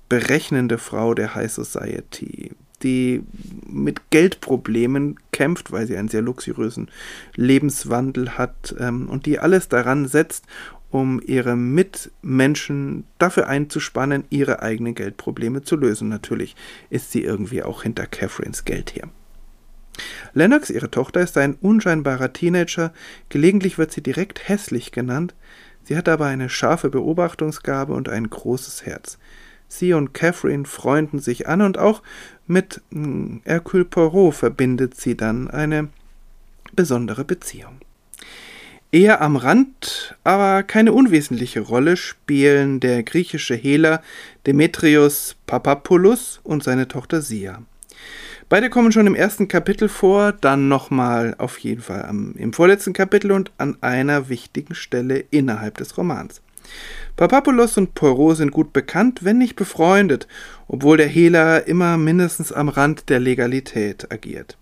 berechnende 0.09 0.79
Frau 0.79 1.15
der 1.15 1.35
High 1.35 1.51
Society, 1.51 2.53
die 2.83 3.23
mit 3.67 4.11
Geldproblemen 4.11 5.17
kämpft, 5.33 5.73
weil 5.73 5.87
sie 5.87 5.97
einen 5.97 6.09
sehr 6.09 6.23
luxuriösen 6.23 6.89
Lebenswandel 7.35 8.37
hat 8.37 8.75
ähm, 8.79 9.09
und 9.09 9.27
die 9.27 9.39
alles 9.39 9.69
daran 9.69 10.07
setzt, 10.09 10.45
um 10.97 11.21
ihre 11.25 11.57
Mitmenschen 11.57 13.05
dafür 13.19 13.49
einzuspannen, 13.49 14.25
ihre 14.31 14.63
eigenen 14.63 14.95
Geldprobleme 14.95 15.61
zu 15.61 15.77
lösen. 15.77 16.09
Natürlich 16.09 16.57
ist 16.89 17.13
sie 17.13 17.23
irgendwie 17.23 17.63
auch 17.63 17.83
hinter 17.83 18.07
Catherines 18.07 18.65
Geld 18.65 18.95
her. 18.97 19.09
Lennox, 20.33 20.71
ihre 20.71 20.91
Tochter, 20.91 21.21
ist 21.21 21.37
ein 21.37 21.55
unscheinbarer 21.61 22.33
Teenager, 22.33 22.95
gelegentlich 23.29 23.77
wird 23.77 23.93
sie 23.93 24.03
direkt 24.03 24.49
hässlich 24.49 24.91
genannt, 24.91 25.35
sie 25.85 25.99
hat 25.99 26.09
aber 26.09 26.27
eine 26.27 26.49
scharfe 26.49 26.89
Beobachtungsgabe 26.89 27.93
und 27.93 28.09
ein 28.09 28.31
großes 28.31 28.87
Herz. 28.87 29.19
Sie 29.69 29.93
und 29.93 30.15
Catherine 30.15 30.65
freunden 30.65 31.19
sich 31.19 31.47
an 31.47 31.61
und 31.61 31.77
auch 31.77 32.03
mit 32.47 32.81
hm, 32.91 33.43
Hercule 33.45 33.85
Poirot 33.85 34.35
verbindet 34.35 34.97
sie 34.97 35.17
dann 35.17 35.51
eine 35.51 35.89
besondere 36.75 37.25
Beziehung. 37.25 37.81
Eher 38.97 39.21
am 39.21 39.37
Rand, 39.37 40.17
aber 40.25 40.63
keine 40.63 40.95
unwesentliche 40.95 41.61
Rolle 41.61 41.99
spielen 41.99 42.81
der 42.81 43.03
griechische 43.03 43.55
Hehler 43.55 44.01
Demetrios 44.47 45.37
Papapoulos 45.45 46.41
und 46.43 46.65
seine 46.65 46.89
Tochter 46.89 47.21
Sia. 47.21 47.61
Beide 48.49 48.71
kommen 48.71 48.93
schon 48.93 49.07
im 49.07 49.15
ersten 49.15 49.49
Kapitel 49.49 49.91
vor, 49.91 50.33
dann 50.33 50.69
nochmal 50.69 51.35
auf 51.37 51.59
jeden 51.59 51.83
Fall 51.83 52.07
am, 52.07 52.33
im 52.37 52.55
vorletzten 52.55 52.95
Kapitel 52.95 53.33
und 53.33 53.53
an 53.59 53.77
einer 53.83 54.31
wichtigen 54.31 54.75
Stelle 54.75 55.25
innerhalb 55.31 55.77
des 55.77 55.99
Romans. 55.99 56.41
Papapoulos 57.17 57.77
und 57.77 57.93
Poirot 57.93 58.39
sind 58.39 58.51
gut 58.51 58.73
bekannt, 58.73 59.19
wenn 59.25 59.37
nicht 59.37 59.57
befreundet, 59.57 60.27
obwohl 60.69 60.97
der 60.97 61.09
Hehler 61.09 61.69
immer 61.69 61.99
mindestens 61.99 62.51
am 62.51 62.71
Rand 62.71 63.11
der 63.11 63.21
Legalität 63.21 64.11
agiert. 64.11 64.57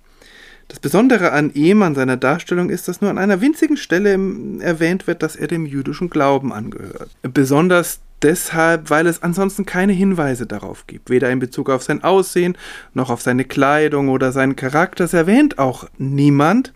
Das 0.68 0.81
Besondere 0.81 1.33
an 1.33 1.53
ihm, 1.55 1.83
an 1.83 1.94
seiner 1.94 2.16
Darstellung, 2.16 2.70
ist, 2.70 2.88
dass 2.88 3.00
nur 3.00 3.11
an 3.11 3.18
einer 3.18 3.40
winzigen 3.40 3.77
Stelle 3.77 4.12
erwähnt 4.61 5.07
wird, 5.07 5.22
dass 5.22 5.37
er 5.37 5.46
dem 5.46 5.66
jüdischen 5.66 6.11
Glauben 6.11 6.53
angehört. 6.53 7.11
Besonders 7.22 8.00
deshalb, 8.22 8.90
weil 8.90 9.07
es 9.07 9.22
ansonsten 9.22 9.66
keine 9.66 9.92
Hinweise 9.92 10.46
darauf 10.46 10.87
gibt, 10.87 11.11
weder 11.11 11.31
in 11.31 11.38
Bezug 11.38 11.68
auf 11.68 11.83
sein 11.83 12.03
Aussehen 12.03 12.57
noch 12.94 13.11
auf 13.11 13.20
seine 13.20 13.44
Kleidung 13.44 14.09
oder 14.09 14.33
seinen 14.33 14.57
Charakter. 14.57 15.05
Es 15.05 15.12
erwähnt 15.12 15.59
auch 15.59 15.88
niemand. 15.98 16.72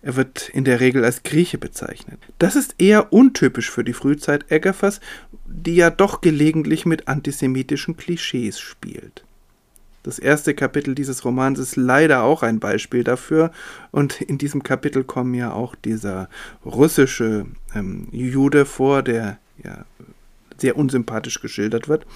Er 0.00 0.16
wird 0.16 0.48
in 0.50 0.64
der 0.64 0.80
Regel 0.80 1.04
als 1.04 1.24
Grieche 1.24 1.58
bezeichnet. 1.58 2.20
Das 2.38 2.56
ist 2.56 2.76
eher 2.78 3.12
untypisch 3.12 3.70
für 3.70 3.84
die 3.84 3.92
Frühzeit 3.92 4.50
Agathas, 4.50 5.00
die 5.46 5.76
ja 5.76 5.90
doch 5.90 6.20
gelegentlich 6.20 6.86
mit 6.86 7.08
antisemitischen 7.08 7.96
Klischees 7.96 8.58
spielt. 8.58 9.25
Das 10.06 10.20
erste 10.20 10.54
Kapitel 10.54 10.94
dieses 10.94 11.24
Romans 11.24 11.58
ist 11.58 11.74
leider 11.74 12.22
auch 12.22 12.44
ein 12.44 12.60
Beispiel 12.60 13.02
dafür. 13.02 13.50
Und 13.90 14.20
in 14.20 14.38
diesem 14.38 14.62
Kapitel 14.62 15.02
kommen 15.02 15.34
ja 15.34 15.52
auch 15.52 15.74
dieser 15.74 16.28
russische 16.64 17.46
ähm, 17.74 18.06
Jude 18.12 18.66
vor, 18.66 19.02
der 19.02 19.38
ja 19.64 19.84
sehr 20.58 20.76
unsympathisch 20.76 21.40
geschildert 21.40 21.88
wird. 21.88 22.06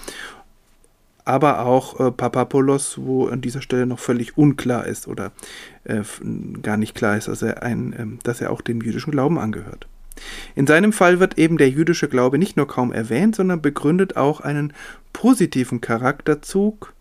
Aber 1.25 1.65
auch 1.65 1.99
äh, 1.99 2.11
Papapoulos, 2.11 2.97
wo 2.97 3.27
an 3.27 3.41
dieser 3.41 3.61
Stelle 3.61 3.85
noch 3.85 3.99
völlig 3.99 4.37
unklar 4.37 4.87
ist 4.87 5.09
oder 5.09 5.33
äh, 5.83 6.01
gar 6.61 6.77
nicht 6.77 6.95
klar 6.95 7.17
ist, 7.17 7.27
dass 7.27 7.41
er, 7.41 7.61
ein, 7.61 7.91
äh, 7.91 8.05
dass 8.23 8.39
er 8.39 8.51
auch 8.51 8.61
dem 8.61 8.81
jüdischen 8.81 9.11
Glauben 9.11 9.37
angehört. 9.37 9.89
In 10.55 10.65
seinem 10.65 10.93
Fall 10.93 11.19
wird 11.19 11.37
eben 11.37 11.57
der 11.57 11.69
jüdische 11.69 12.07
Glaube 12.07 12.37
nicht 12.37 12.55
nur 12.55 12.69
kaum 12.69 12.93
erwähnt, 12.93 13.35
sondern 13.35 13.61
begründet 13.61 14.15
auch 14.15 14.39
einen 14.39 14.71
positiven 15.11 15.81
Charakterzug, 15.81 16.93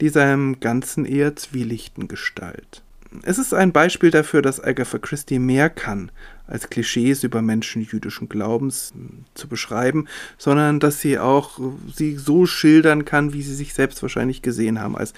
die 0.00 0.08
seinem 0.08 0.60
Ganzen 0.60 1.04
eher 1.04 1.36
zwielichten 1.36 2.08
Gestalt. 2.08 2.82
Es 3.22 3.38
ist 3.38 3.52
ein 3.52 3.72
Beispiel 3.72 4.10
dafür, 4.10 4.40
dass 4.40 4.62
Agatha 4.62 4.98
Christie 4.98 5.40
mehr 5.40 5.68
kann, 5.68 6.12
als 6.46 6.70
Klischees 6.70 7.24
über 7.24 7.42
Menschen 7.42 7.82
jüdischen 7.82 8.28
Glaubens 8.28 8.92
hm, 8.94 9.24
zu 9.34 9.48
beschreiben, 9.48 10.06
sondern 10.38 10.78
dass 10.78 11.00
sie 11.00 11.18
auch 11.18 11.58
sie 11.92 12.16
so 12.16 12.46
schildern 12.46 13.04
kann, 13.04 13.32
wie 13.32 13.42
sie 13.42 13.54
sich 13.54 13.74
selbst 13.74 14.02
wahrscheinlich 14.02 14.42
gesehen 14.42 14.80
haben, 14.80 14.96
als 14.96 15.12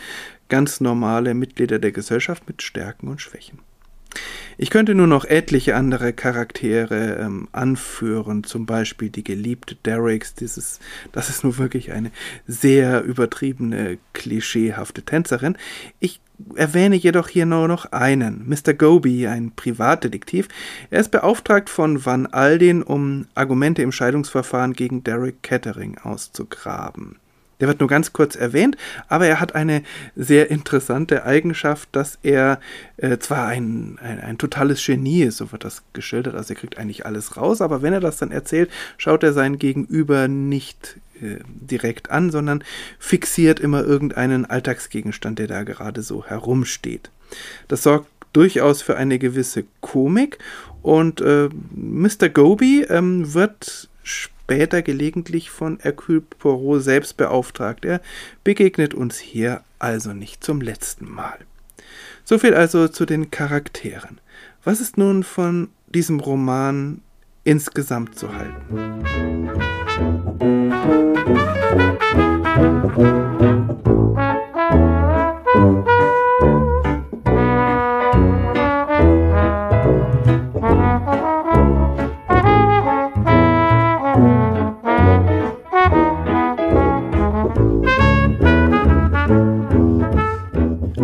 ganz 0.48 0.80
normale 0.80 1.34
Mitglieder 1.34 1.78
der 1.78 1.92
Gesellschaft 1.92 2.46
mit 2.46 2.62
Stärken 2.62 3.08
und 3.08 3.20
Schwächen. 3.20 3.58
Ich 4.58 4.70
könnte 4.70 4.94
nur 4.94 5.06
noch 5.06 5.24
etliche 5.24 5.74
andere 5.74 6.12
Charaktere 6.12 7.16
ähm, 7.20 7.48
anführen, 7.52 8.44
zum 8.44 8.66
Beispiel 8.66 9.10
die 9.10 9.24
geliebte 9.24 9.74
Derricks, 9.76 10.34
dieses, 10.34 10.78
das 11.12 11.30
ist 11.30 11.42
nur 11.42 11.58
wirklich 11.58 11.92
eine 11.92 12.10
sehr 12.46 13.02
übertriebene, 13.02 13.98
klischeehafte 14.12 15.02
Tänzerin. 15.02 15.56
Ich 16.00 16.20
erwähne 16.54 16.96
jedoch 16.96 17.28
hier 17.28 17.46
nur 17.46 17.68
noch 17.68 17.92
einen, 17.92 18.48
Mr. 18.48 18.74
Goby, 18.74 19.26
ein 19.26 19.52
Privatdetektiv. 19.54 20.48
Er 20.90 21.00
ist 21.00 21.10
beauftragt 21.10 21.70
von 21.70 22.04
Van 22.04 22.26
Aldin, 22.26 22.82
um 22.82 23.26
Argumente 23.34 23.82
im 23.82 23.92
Scheidungsverfahren 23.92 24.74
gegen 24.74 25.04
Derek 25.04 25.42
Kettering 25.42 25.98
auszugraben. 25.98 27.16
Der 27.62 27.68
wird 27.68 27.78
nur 27.78 27.88
ganz 27.88 28.12
kurz 28.12 28.34
erwähnt, 28.34 28.76
aber 29.06 29.28
er 29.28 29.38
hat 29.38 29.54
eine 29.54 29.84
sehr 30.16 30.50
interessante 30.50 31.24
Eigenschaft, 31.24 31.88
dass 31.92 32.18
er 32.24 32.58
äh, 32.96 33.18
zwar 33.18 33.46
ein, 33.46 34.00
ein, 34.02 34.18
ein, 34.18 34.36
totales 34.36 34.84
Genie 34.84 35.22
ist, 35.22 35.36
so 35.36 35.52
wird 35.52 35.62
das 35.62 35.84
geschildert, 35.92 36.34
also 36.34 36.54
er 36.54 36.58
kriegt 36.58 36.76
eigentlich 36.76 37.06
alles 37.06 37.36
raus, 37.36 37.60
aber 37.60 37.80
wenn 37.80 37.92
er 37.92 38.00
das 38.00 38.16
dann 38.16 38.32
erzählt, 38.32 38.68
schaut 38.98 39.22
er 39.22 39.32
sein 39.32 39.60
Gegenüber 39.60 40.26
nicht 40.26 40.96
äh, 41.20 41.36
direkt 41.46 42.10
an, 42.10 42.32
sondern 42.32 42.64
fixiert 42.98 43.60
immer 43.60 43.84
irgendeinen 43.84 44.44
Alltagsgegenstand, 44.44 45.38
der 45.38 45.46
da 45.46 45.62
gerade 45.62 46.02
so 46.02 46.24
herumsteht. 46.24 47.12
Das 47.68 47.84
sorgt 47.84 48.08
durchaus 48.32 48.82
für 48.82 48.96
eine 48.96 49.20
gewisse 49.20 49.66
Komik 49.80 50.38
und 50.82 51.20
äh, 51.20 51.48
Mr. 51.70 52.28
Goby 52.28 52.86
ähm, 52.88 53.34
wird 53.34 53.88
später 54.02 54.82
gelegentlich 54.82 55.50
von 55.50 55.78
Hercule 55.80 56.20
Poirot 56.20 56.82
selbst 56.82 57.16
beauftragt. 57.16 57.84
Er 57.84 58.00
begegnet 58.44 58.94
uns 58.94 59.18
hier 59.18 59.62
also 59.78 60.12
nicht 60.12 60.44
zum 60.44 60.60
letzten 60.60 61.10
Mal. 61.10 61.38
Soviel 62.24 62.54
also 62.54 62.88
zu 62.88 63.04
den 63.04 63.30
Charakteren. 63.30 64.20
Was 64.64 64.80
ist 64.80 64.96
nun 64.96 65.24
von 65.24 65.70
diesem 65.88 66.20
Roman 66.20 67.00
insgesamt 67.44 68.18
zu 68.18 68.32
halten? 68.32 69.02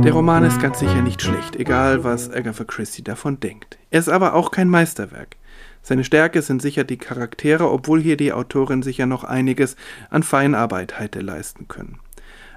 Der 0.08 0.14
Roman 0.14 0.42
ist 0.42 0.58
ganz 0.62 0.78
sicher 0.78 1.02
nicht 1.02 1.20
schlecht, 1.20 1.54
egal 1.56 2.02
was 2.02 2.30
Agatha 2.30 2.64
Christie 2.64 3.04
davon 3.04 3.40
denkt. 3.40 3.76
Er 3.90 4.00
ist 4.00 4.08
aber 4.08 4.32
auch 4.32 4.50
kein 4.50 4.70
Meisterwerk. 4.70 5.36
Seine 5.82 6.02
Stärke 6.02 6.40
sind 6.40 6.62
sicher 6.62 6.82
die 6.84 6.96
Charaktere, 6.96 7.70
obwohl 7.70 8.00
hier 8.00 8.16
die 8.16 8.32
Autorin 8.32 8.82
sicher 8.82 9.04
noch 9.04 9.22
einiges 9.22 9.76
an 10.08 10.22
Feinarbeit 10.22 10.98
hätte 10.98 11.20
leisten 11.20 11.68
können. 11.68 11.98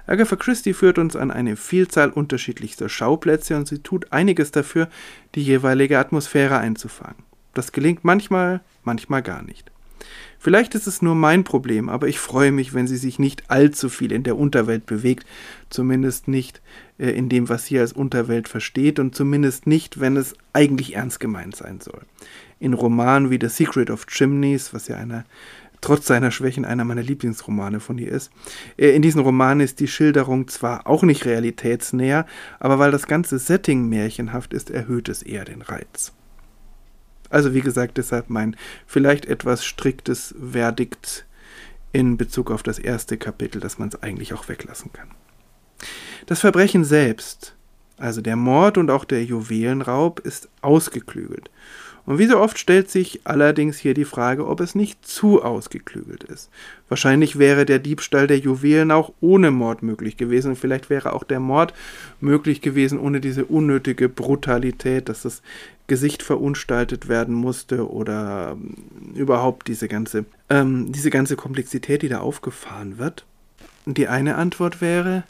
Agatha 0.06 0.36
Christie 0.36 0.72
führt 0.72 0.96
uns 0.96 1.14
an 1.14 1.30
eine 1.30 1.56
Vielzahl 1.56 2.08
unterschiedlichster 2.08 2.88
Schauplätze 2.88 3.54
und 3.54 3.68
sie 3.68 3.80
tut 3.80 4.10
einiges 4.14 4.50
dafür, 4.50 4.88
die 5.34 5.42
jeweilige 5.42 5.98
Atmosphäre 5.98 6.56
einzufangen. 6.56 7.22
Das 7.52 7.72
gelingt 7.72 8.02
manchmal, 8.02 8.62
manchmal 8.82 9.20
gar 9.20 9.42
nicht. 9.42 9.70
Vielleicht 10.42 10.74
ist 10.74 10.88
es 10.88 11.02
nur 11.02 11.14
mein 11.14 11.44
Problem, 11.44 11.88
aber 11.88 12.08
ich 12.08 12.18
freue 12.18 12.50
mich, 12.50 12.74
wenn 12.74 12.88
sie 12.88 12.96
sich 12.96 13.20
nicht 13.20 13.48
allzu 13.48 13.88
viel 13.88 14.10
in 14.10 14.24
der 14.24 14.36
Unterwelt 14.36 14.86
bewegt, 14.86 15.24
zumindest 15.70 16.26
nicht 16.26 16.60
äh, 16.98 17.10
in 17.10 17.28
dem, 17.28 17.48
was 17.48 17.66
sie 17.66 17.78
als 17.78 17.92
Unterwelt 17.92 18.48
versteht 18.48 18.98
und 18.98 19.14
zumindest 19.14 19.68
nicht, 19.68 20.00
wenn 20.00 20.16
es 20.16 20.34
eigentlich 20.52 20.96
ernst 20.96 21.20
gemeint 21.20 21.54
sein 21.54 21.80
soll. 21.80 22.00
In 22.58 22.74
Romanen 22.74 23.30
wie 23.30 23.38
The 23.40 23.46
Secret 23.46 23.88
of 23.88 24.06
Chimneys, 24.08 24.74
was 24.74 24.88
ja 24.88 24.96
einer 24.96 25.26
trotz 25.80 26.08
seiner 26.08 26.32
Schwächen 26.32 26.64
einer 26.64 26.84
meiner 26.84 27.02
Lieblingsromane 27.04 27.78
von 27.78 27.98
ihr 27.98 28.10
ist. 28.10 28.32
Äh, 28.76 28.96
in 28.96 29.02
diesen 29.02 29.20
Romanen 29.20 29.60
ist 29.60 29.78
die 29.78 29.86
Schilderung 29.86 30.48
zwar 30.48 30.88
auch 30.88 31.04
nicht 31.04 31.24
realitätsnäher, 31.24 32.26
aber 32.58 32.80
weil 32.80 32.90
das 32.90 33.06
ganze 33.06 33.38
Setting 33.38 33.88
märchenhaft 33.88 34.54
ist, 34.54 34.70
erhöht 34.70 35.08
es 35.08 35.22
eher 35.22 35.44
den 35.44 35.62
Reiz. 35.62 36.12
Also 37.32 37.54
wie 37.54 37.62
gesagt, 37.62 37.96
deshalb 37.96 38.28
mein 38.28 38.56
vielleicht 38.86 39.24
etwas 39.24 39.64
striktes 39.64 40.34
Verdikt 40.38 41.24
in 41.90 42.18
Bezug 42.18 42.50
auf 42.50 42.62
das 42.62 42.78
erste 42.78 43.16
Kapitel, 43.16 43.58
dass 43.58 43.78
man 43.78 43.88
es 43.88 44.02
eigentlich 44.02 44.34
auch 44.34 44.48
weglassen 44.48 44.92
kann. 44.92 45.08
Das 46.26 46.40
Verbrechen 46.40 46.84
selbst, 46.84 47.56
also 47.96 48.20
der 48.20 48.36
Mord 48.36 48.76
und 48.76 48.90
auch 48.90 49.06
der 49.06 49.24
Juwelenraub, 49.24 50.20
ist 50.20 50.50
ausgeklügelt. 50.60 51.50
Und 52.04 52.18
wie 52.18 52.26
so 52.26 52.38
oft 52.38 52.58
stellt 52.58 52.90
sich 52.90 53.20
allerdings 53.24 53.78
hier 53.78 53.94
die 53.94 54.04
Frage, 54.04 54.48
ob 54.48 54.60
es 54.60 54.74
nicht 54.74 55.06
zu 55.06 55.42
ausgeklügelt 55.42 56.24
ist. 56.24 56.50
Wahrscheinlich 56.88 57.38
wäre 57.38 57.64
der 57.64 57.78
Diebstahl 57.78 58.26
der 58.26 58.38
Juwelen 58.38 58.90
auch 58.90 59.12
ohne 59.20 59.52
Mord 59.52 59.82
möglich 59.84 60.16
gewesen 60.16 60.48
und 60.48 60.56
vielleicht 60.56 60.90
wäre 60.90 61.12
auch 61.12 61.22
der 61.22 61.38
Mord 61.38 61.74
möglich 62.20 62.60
gewesen 62.60 62.98
ohne 62.98 63.20
diese 63.20 63.44
unnötige 63.44 64.08
Brutalität, 64.08 65.08
dass 65.08 65.22
das 65.22 65.42
Gesicht 65.86 66.22
verunstaltet 66.22 67.08
werden 67.08 67.34
musste 67.34 67.88
oder 67.88 68.52
ähm, 68.52 68.74
überhaupt 69.14 69.68
diese 69.68 69.86
ganze, 69.86 70.24
ähm, 70.50 70.90
diese 70.90 71.10
ganze 71.10 71.36
Komplexität, 71.36 72.02
die 72.02 72.08
da 72.08 72.18
aufgefahren 72.18 72.98
wird. 72.98 73.24
Die 73.86 74.08
eine 74.08 74.36
Antwort 74.36 74.80
wäre, 74.80 75.24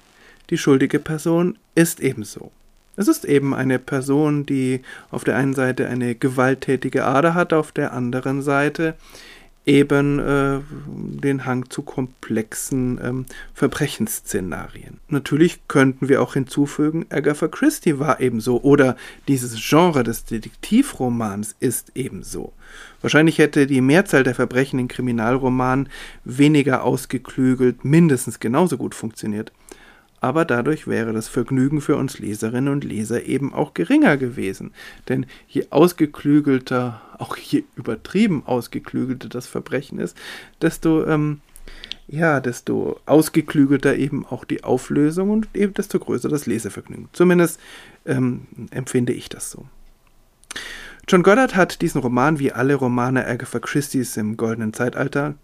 die 0.51 0.59
schuldige 0.59 0.99
Person 0.99 1.59
ist 1.75 2.01
ebenso. 2.01 2.51
Es 2.97 3.09
ist 3.09 3.25
eben 3.25 3.55
eine 3.55 3.79
Person, 3.79 4.45
die 4.45 4.81
auf 5.11 5.25
der 5.25 5.37
einen 5.37 5.55
Seite 5.55 5.89
eine 5.89 6.15
gewalttätige 6.15 7.05
Ader 7.05 7.35
hat, 7.35 7.53
auf 7.53 7.73
der 7.73 7.93
anderen 7.93 8.43
Seite 8.43 8.95
eben 9.65 10.19
äh, 10.19 10.61
den 11.23 11.47
Hang 11.47 11.71
zu 11.71 11.83
komplexen 11.83 12.99
ähm, 13.03 13.27
Verbrechensszenarien. 13.55 14.99
Natürlich 15.09 15.61
könnten 15.69 16.09
wir 16.09 16.21
auch 16.21 16.35
hinzufügen, 16.35 17.07
Agatha 17.11 17.47
Christie 17.47 18.01
war 18.01 18.21
ebenso 18.21 18.61
oder 18.63 18.97
dieses 19.29 19.55
Genre 19.57 20.03
des 20.03 20.25
Detektivromans 20.25 21.55
ist 21.61 21.93
ebenso. 21.95 22.53
Wahrscheinlich 23.03 23.39
hätte 23.39 23.69
die 23.69 23.81
Mehrzahl 23.81 24.25
der 24.25 24.35
Verbrechen 24.35 24.81
in 24.81 24.89
Kriminalromanen 24.89 25.89
weniger 26.25 26.83
ausgeklügelt, 26.83 27.85
mindestens 27.85 28.41
genauso 28.41 28.77
gut 28.77 28.97
funktioniert 28.97 29.53
aber 30.23 30.45
dadurch 30.45 30.87
wäre 30.87 31.13
das 31.13 31.27
Vergnügen 31.27 31.81
für 31.81 31.97
uns 31.97 32.21
Leserinnen 32.21 32.73
und 32.73 32.85
Leser 32.85 33.27
eben 33.27 33.53
auch 33.53 33.75
geringer 33.75 34.17
gewesen. 34.17 34.71
Denn 35.09 35.27
je 35.49 35.67
ausgeklügelter, 35.71 37.03
auch 37.19 37.37
je 37.37 37.65
übertrieben 37.75 38.45
ausgeklügelter 38.47 39.29
das 39.29 39.49
Verbrechen 39.49 39.99
ist, 39.99 40.17
desto 40.63 41.05
ähm, 41.07 41.41
ja, 42.07 42.41
desto 42.41 43.01
ausgeklügelter 43.07 43.97
eben 43.97 44.25
auch 44.25 44.45
die 44.45 44.63
Auflösung 44.63 45.31
und 45.31 45.49
eben 45.55 45.75
desto 45.75 45.99
größer 45.99 46.29
das 46.29 46.47
Lesevergnügen. 46.47 47.09
Zumindest 47.13 47.59
ähm, 48.07 48.47
empfinde 48.71 49.13
ich 49.13 49.29
das 49.29 49.51
so. 49.51 49.67
John 51.09 51.25
Goddard 51.25 51.57
hat 51.57 51.83
diesen 51.83 52.01
Roman 52.01 52.39
wie 52.39 52.53
alle 52.53 52.77
Romane 52.77 53.27
Agatha 53.27 53.59
Christie's 53.59 54.17
im 54.17 54.37
goldenen 54.37 54.73
Zeitalter 54.73 55.35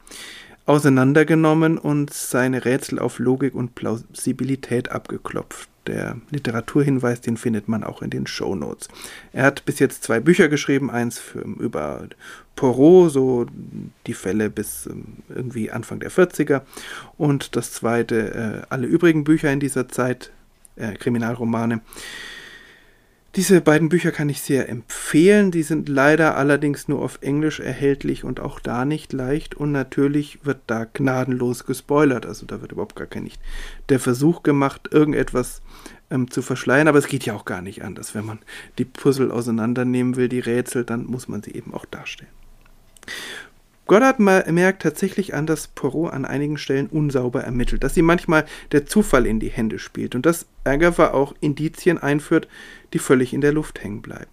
auseinandergenommen 0.69 1.79
und 1.79 2.13
seine 2.13 2.67
Rätsel 2.67 2.99
auf 2.99 3.19
Logik 3.19 3.55
und 3.55 3.75
Plausibilität 3.75 4.91
abgeklopft. 4.91 5.71
Der 5.87 6.19
Literaturhinweis, 6.31 7.23
den 7.23 7.39
findet 7.39 7.69
man 7.69 7.83
auch 7.83 8.03
in 8.03 8.11
den 8.11 8.27
Show 8.27 8.55
Notes. 8.55 8.89
Er 9.33 9.45
hat 9.45 9.65
bis 9.65 9.79
jetzt 9.79 10.03
zwei 10.03 10.21
Bücher 10.21 10.49
geschrieben, 10.49 10.91
eins 10.91 11.19
für, 11.19 11.39
über 11.39 12.03
Poirot, 12.55 13.11
so 13.11 13.47
die 14.07 14.13
Fälle 14.13 14.51
bis 14.51 14.85
ähm, 14.85 15.23
irgendwie 15.31 15.71
Anfang 15.71 16.01
der 16.01 16.11
40er 16.11 16.61
und 17.17 17.57
das 17.57 17.73
zweite, 17.73 18.35
äh, 18.35 18.67
alle 18.69 18.87
übrigen 18.87 19.25
Bücher 19.25 19.51
in 19.51 19.61
dieser 19.61 19.89
Zeit, 19.89 20.33
äh, 20.77 20.93
Kriminalromane. 20.93 21.81
Diese 23.37 23.61
beiden 23.61 23.91
Bücher 23.91 24.11
kann 24.11 24.31
ich 24.31 24.41
sehr 24.41 24.69
empfehlen. 24.69 25.51
Die 25.51 25.63
sind 25.63 25.89
leider 25.89 26.37
allerdings 26.37 26.89
nur 26.89 27.03
auf 27.03 27.19
Englisch 27.21 27.61
erhältlich 27.61 28.25
und 28.25 28.41
auch 28.41 28.59
da 28.59 28.85
nicht 28.85 29.13
leicht. 29.13 29.55
Und 29.55 29.71
natürlich 29.71 30.45
wird 30.45 30.59
da 30.67 30.85
gnadenlos 30.85 31.67
gespoilert. 31.67 32.25
Also 32.25 32.47
da 32.47 32.63
wird 32.63 32.73
überhaupt 32.73 32.97
gar 32.97 33.07
kein 33.07 33.25
nicht 33.25 33.41
der 33.91 34.01
Versuch 34.01 34.43
gemacht, 34.43 34.89
irgendetwas 34.91 35.61
ähm, 36.11 36.31
zu 36.31 36.41
verschleiern. 36.41 36.89
Aber 36.89 36.99
es 36.99 37.07
geht 37.07 37.27
ja 37.27 37.35
auch 37.35 37.45
gar 37.45 37.61
nicht 37.61 37.85
anders. 37.85 38.15
Wenn 38.15 38.25
man 38.25 38.39
die 38.79 38.87
Puzzle 38.87 39.31
auseinandernehmen 39.31 40.17
will, 40.17 40.29
die 40.29 40.41
Rätsel, 40.41 40.85
dann 40.85 41.05
muss 41.05 41.29
man 41.29 41.43
sie 41.43 41.53
eben 41.53 41.75
auch 41.75 41.85
darstellen. 41.85 42.33
Goddard 43.89 44.21
merkt 44.21 44.83
tatsächlich 44.83 45.35
an, 45.35 45.47
dass 45.47 45.67
Poirot 45.67 46.13
an 46.13 46.27
einigen 46.27 46.59
Stellen 46.59 46.89
unsauber 46.89 47.43
ermittelt, 47.43 47.83
dass 47.83 47.95
sie 47.95 48.03
manchmal 48.03 48.45
der 48.71 48.85
Zufall 48.85 49.27
in 49.27 49.41
die 49.41 49.49
Hände 49.49 49.79
spielt 49.79 50.15
und 50.15 50.27
dass 50.27 50.47
Agatha 50.63 51.13
auch 51.13 51.35
Indizien 51.41 51.97
einführt, 51.97 52.49
die 52.93 52.99
völlig 52.99 53.33
in 53.33 53.41
der 53.41 53.53
Luft 53.53 53.83
hängen 53.83 54.03
bleiben. 54.03 54.31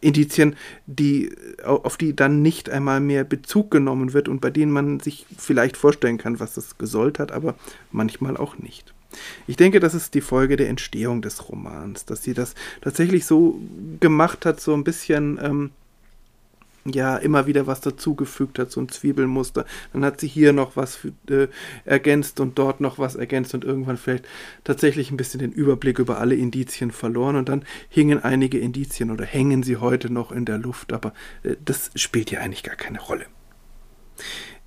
Indizien, 0.00 0.56
die, 0.86 1.32
auf 1.64 1.96
die 1.96 2.14
dann 2.14 2.42
nicht 2.42 2.68
einmal 2.68 3.00
mehr 3.00 3.22
Bezug 3.22 3.70
genommen 3.70 4.12
wird 4.12 4.28
und 4.28 4.40
bei 4.40 4.50
denen 4.50 4.72
man 4.72 4.98
sich 4.98 5.26
vielleicht 5.36 5.76
vorstellen 5.76 6.18
kann, 6.18 6.40
was 6.40 6.56
es 6.56 6.76
gesollt 6.76 7.20
hat, 7.20 7.30
aber 7.30 7.54
manchmal 7.92 8.36
auch 8.36 8.58
nicht. 8.58 8.94
Ich 9.46 9.56
denke, 9.56 9.78
das 9.78 9.94
ist 9.94 10.14
die 10.14 10.20
Folge 10.20 10.56
der 10.56 10.68
Entstehung 10.68 11.22
des 11.22 11.48
Romans, 11.48 12.04
dass 12.04 12.24
sie 12.24 12.34
das 12.34 12.54
tatsächlich 12.80 13.26
so 13.26 13.60
gemacht 14.00 14.44
hat, 14.44 14.60
so 14.60 14.74
ein 14.74 14.84
bisschen 14.84 15.38
ähm, 15.40 15.70
ja 16.88 17.16
immer 17.16 17.46
wieder 17.46 17.66
was 17.66 17.80
dazugefügt 17.80 18.58
hat, 18.58 18.70
so 18.70 18.80
ein 18.80 18.88
Zwiebelmuster. 18.88 19.64
Dann 19.92 20.04
hat 20.04 20.20
sie 20.20 20.28
hier 20.28 20.52
noch 20.52 20.76
was 20.76 21.00
äh, 21.30 21.48
ergänzt 21.84 22.40
und 22.40 22.58
dort 22.58 22.80
noch 22.80 22.98
was 22.98 23.14
ergänzt 23.14 23.54
und 23.54 23.64
irgendwann 23.64 23.96
vielleicht 23.96 24.26
tatsächlich 24.64 25.10
ein 25.10 25.16
bisschen 25.16 25.40
den 25.40 25.52
Überblick 25.52 25.98
über 25.98 26.18
alle 26.18 26.34
Indizien 26.34 26.90
verloren 26.90 27.36
und 27.36 27.48
dann 27.48 27.64
hingen 27.88 28.22
einige 28.22 28.58
Indizien 28.58 29.10
oder 29.10 29.24
hängen 29.24 29.62
sie 29.62 29.76
heute 29.76 30.12
noch 30.12 30.32
in 30.32 30.44
der 30.44 30.58
Luft, 30.58 30.92
aber 30.92 31.12
äh, 31.42 31.56
das 31.64 31.90
spielt 31.94 32.30
ja 32.30 32.40
eigentlich 32.40 32.62
gar 32.62 32.76
keine 32.76 33.00
Rolle. 33.00 33.26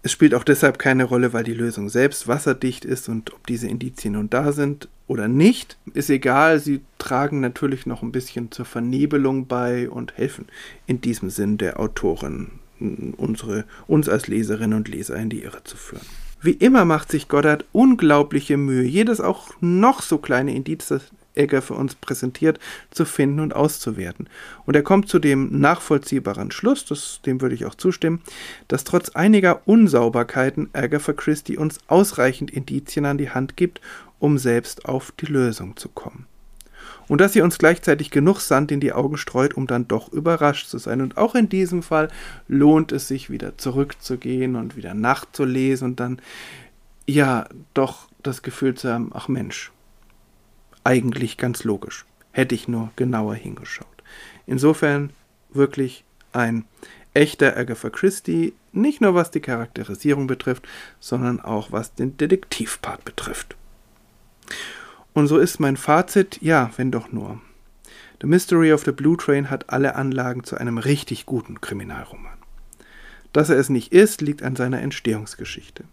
Es 0.03 0.11
spielt 0.11 0.33
auch 0.33 0.43
deshalb 0.43 0.79
keine 0.79 1.03
Rolle, 1.03 1.31
weil 1.31 1.43
die 1.43 1.53
Lösung 1.53 1.87
selbst 1.87 2.27
wasserdicht 2.27 2.85
ist 2.85 3.07
und 3.07 3.33
ob 3.33 3.45
diese 3.45 3.67
Indizien 3.67 4.13
nun 4.13 4.31
da 4.31 4.51
sind 4.51 4.87
oder 5.07 5.27
nicht, 5.27 5.77
ist 5.93 6.09
egal. 6.09 6.59
Sie 6.59 6.81
tragen 6.97 7.39
natürlich 7.39 7.85
noch 7.85 8.01
ein 8.01 8.11
bisschen 8.11 8.51
zur 8.51 8.65
Vernebelung 8.65 9.45
bei 9.45 9.89
und 9.89 10.17
helfen 10.17 10.47
in 10.87 11.01
diesem 11.01 11.29
Sinn 11.29 11.59
der 11.59 11.79
Autorin, 11.79 12.47
unsere, 12.79 13.65
uns 13.85 14.09
als 14.09 14.27
Leserinnen 14.27 14.77
und 14.77 14.87
Leser 14.87 15.17
in 15.17 15.29
die 15.29 15.43
Irre 15.43 15.63
zu 15.63 15.77
führen. 15.77 16.05
Wie 16.41 16.53
immer 16.53 16.85
macht 16.85 17.11
sich 17.11 17.27
Goddard 17.27 17.65
unglaubliche 17.71 18.57
Mühe, 18.57 18.81
jedes 18.81 19.21
auch 19.21 19.51
noch 19.59 20.01
so 20.01 20.17
kleine 20.17 20.55
Indiz, 20.55 20.91
Egger 21.35 21.61
für 21.61 21.73
uns 21.73 21.95
präsentiert, 21.95 22.59
zu 22.89 23.05
finden 23.05 23.39
und 23.39 23.55
auszuwerten. 23.55 24.27
Und 24.65 24.75
er 24.75 24.83
kommt 24.83 25.07
zu 25.09 25.19
dem 25.19 25.59
nachvollziehbaren 25.59 26.51
Schluss, 26.51 26.85
das, 26.85 27.21
dem 27.25 27.41
würde 27.41 27.55
ich 27.55 27.65
auch 27.65 27.75
zustimmen, 27.75 28.21
dass 28.67 28.83
trotz 28.83 29.09
einiger 29.09 29.61
Unsauberkeiten 29.67 30.69
Agatha 30.73 31.13
Christie 31.13 31.57
uns 31.57 31.79
ausreichend 31.87 32.51
Indizien 32.51 33.05
an 33.05 33.17
die 33.17 33.29
Hand 33.29 33.57
gibt, 33.57 33.81
um 34.19 34.37
selbst 34.37 34.85
auf 34.85 35.11
die 35.19 35.25
Lösung 35.25 35.77
zu 35.77 35.89
kommen. 35.89 36.27
Und 37.07 37.19
dass 37.19 37.33
sie 37.33 37.41
uns 37.41 37.57
gleichzeitig 37.57 38.09
genug 38.09 38.39
Sand 38.39 38.71
in 38.71 38.79
die 38.79 38.93
Augen 38.93 39.17
streut, 39.17 39.55
um 39.55 39.67
dann 39.67 39.87
doch 39.87 40.11
überrascht 40.13 40.67
zu 40.67 40.77
sein. 40.77 41.01
Und 41.01 41.17
auch 41.17 41.35
in 41.35 41.49
diesem 41.49 41.83
Fall 41.83 42.09
lohnt 42.47 42.91
es 42.91 43.07
sich 43.07 43.29
wieder 43.29 43.57
zurückzugehen 43.57 44.55
und 44.55 44.77
wieder 44.77 44.93
nachzulesen 44.93 45.89
und 45.89 45.99
dann, 45.99 46.21
ja, 47.07 47.49
doch 47.73 48.07
das 48.23 48.43
Gefühl 48.43 48.75
zu 48.75 48.91
haben, 48.91 49.11
ach 49.13 49.27
Mensch, 49.27 49.71
eigentlich 50.83 51.37
ganz 51.37 51.63
logisch. 51.63 52.05
Hätte 52.31 52.55
ich 52.55 52.67
nur 52.67 52.91
genauer 52.95 53.35
hingeschaut. 53.35 53.87
Insofern 54.45 55.11
wirklich 55.53 56.03
ein 56.33 56.65
echter 57.13 57.57
Agatha 57.57 57.89
Christie, 57.89 58.53
nicht 58.71 59.01
nur 59.01 59.15
was 59.15 59.31
die 59.31 59.41
Charakterisierung 59.41 60.27
betrifft, 60.27 60.67
sondern 60.99 61.41
auch 61.41 61.71
was 61.71 61.93
den 61.93 62.15
Detektivpart 62.17 63.03
betrifft. 63.03 63.55
Und 65.13 65.27
so 65.27 65.37
ist 65.37 65.59
mein 65.59 65.75
Fazit, 65.75 66.39
ja, 66.41 66.71
wenn 66.77 66.91
doch 66.91 67.11
nur. 67.11 67.41
The 68.21 68.27
Mystery 68.27 68.71
of 68.71 68.83
the 68.85 68.91
Blue 68.91 69.17
Train 69.17 69.49
hat 69.49 69.69
alle 69.69 69.95
Anlagen 69.95 70.43
zu 70.43 70.55
einem 70.55 70.77
richtig 70.77 71.25
guten 71.25 71.59
Kriminalroman. 71.59 72.37
Dass 73.33 73.49
er 73.49 73.57
es 73.57 73.69
nicht 73.69 73.91
ist, 73.91 74.21
liegt 74.21 74.43
an 74.43 74.55
seiner 74.55 74.81
Entstehungsgeschichte. 74.81 75.83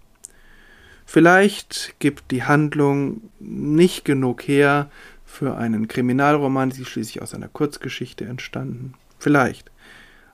Vielleicht 1.10 1.94
gibt 2.00 2.32
die 2.32 2.42
Handlung 2.42 3.22
nicht 3.40 4.04
genug 4.04 4.42
her 4.42 4.90
für 5.24 5.56
einen 5.56 5.88
Kriminalroman, 5.88 6.70
sie 6.70 6.82
ist 6.82 6.88
schließlich 6.88 7.22
aus 7.22 7.32
einer 7.32 7.48
Kurzgeschichte 7.48 8.26
entstanden. 8.26 8.92
Vielleicht. 9.18 9.70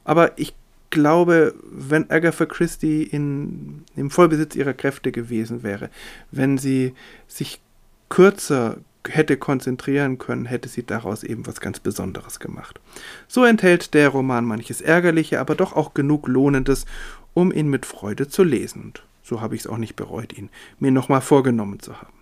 Aber 0.03 0.37
ich 0.37 0.53
glaube, 0.91 1.55
wenn 1.62 2.11
Agatha 2.11 2.45
Christie 2.45 3.05
in, 3.05 3.85
im 3.95 4.11
Vollbesitz 4.11 4.57
ihrer 4.57 4.72
Kräfte 4.72 5.12
gewesen 5.12 5.62
wäre, 5.62 5.91
wenn 6.33 6.59
sie 6.59 6.93
sich 7.29 7.61
kürzer 8.09 8.79
hätte 9.07 9.37
konzentrieren 9.37 10.18
können, 10.18 10.45
hätte 10.45 10.68
sie 10.68 10.83
daraus 10.83 11.22
eben 11.22 11.47
was 11.47 11.61
ganz 11.61 11.79
Besonderes 11.79 12.41
gemacht. 12.41 12.81
So 13.29 13.45
enthält 13.45 13.95
der 13.95 14.09
Roman 14.09 14.45
manches 14.45 14.81
Ärgerliche, 14.81 15.39
aber 15.39 15.55
doch 15.55 15.72
auch 15.72 15.95
genug 15.95 16.27
Lohnendes, 16.27 16.85
um 17.33 17.53
ihn 17.53 17.68
mit 17.68 17.87
Freude 17.87 18.27
zu 18.27 18.43
lesen. 18.43 18.93
So 19.25 19.41
habe 19.41 19.57
ich 19.57 19.62
es 19.62 19.66
auch 19.66 19.79
nicht 19.79 19.97
bereut, 19.97 20.37
ihn 20.37 20.51
mir 20.79 20.93
nochmal 20.93 21.22
vorgenommen 21.22 21.81
zu 21.81 22.01
haben. 22.01 22.12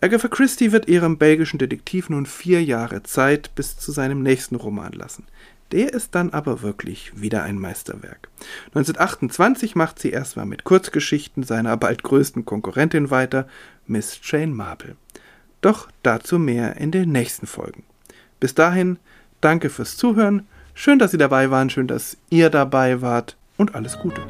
Agatha 0.00 0.28
Christie 0.28 0.72
wird 0.72 0.88
ihrem 0.88 1.16
belgischen 1.16 1.58
Detektiv 1.58 2.10
nun 2.10 2.26
vier 2.26 2.62
Jahre 2.62 3.04
Zeit 3.04 3.54
bis 3.54 3.78
zu 3.78 3.90
seinem 3.90 4.22
nächsten 4.22 4.56
Roman 4.56 4.92
lassen. 4.92 5.24
Der 5.72 5.94
ist 5.94 6.14
dann 6.14 6.30
aber 6.30 6.60
wirklich 6.60 7.12
wieder 7.18 7.42
ein 7.42 7.58
Meisterwerk. 7.58 8.28
1928 8.74 9.76
macht 9.76 9.98
sie 9.98 10.10
erstmal 10.10 10.44
mit 10.44 10.64
Kurzgeschichten 10.64 11.42
seiner 11.42 11.76
bald 11.76 12.02
größten 12.02 12.44
Konkurrentin 12.44 13.10
weiter, 13.10 13.48
Miss 13.86 14.20
Jane 14.22 14.52
Marple. 14.52 14.96
Doch 15.62 15.88
dazu 16.02 16.38
mehr 16.38 16.76
in 16.76 16.90
den 16.90 17.10
nächsten 17.10 17.46
Folgen. 17.46 17.84
Bis 18.40 18.54
dahin, 18.54 18.98
danke 19.40 19.70
fürs 19.70 19.96
Zuhören, 19.96 20.46
schön, 20.74 20.98
dass 20.98 21.12
Sie 21.12 21.18
dabei 21.18 21.50
waren, 21.50 21.70
schön, 21.70 21.86
dass 21.86 22.18
ihr 22.28 22.50
dabei 22.50 23.00
wart 23.00 23.38
und 23.56 23.74
alles 23.74 23.98
Gute. 23.98 24.20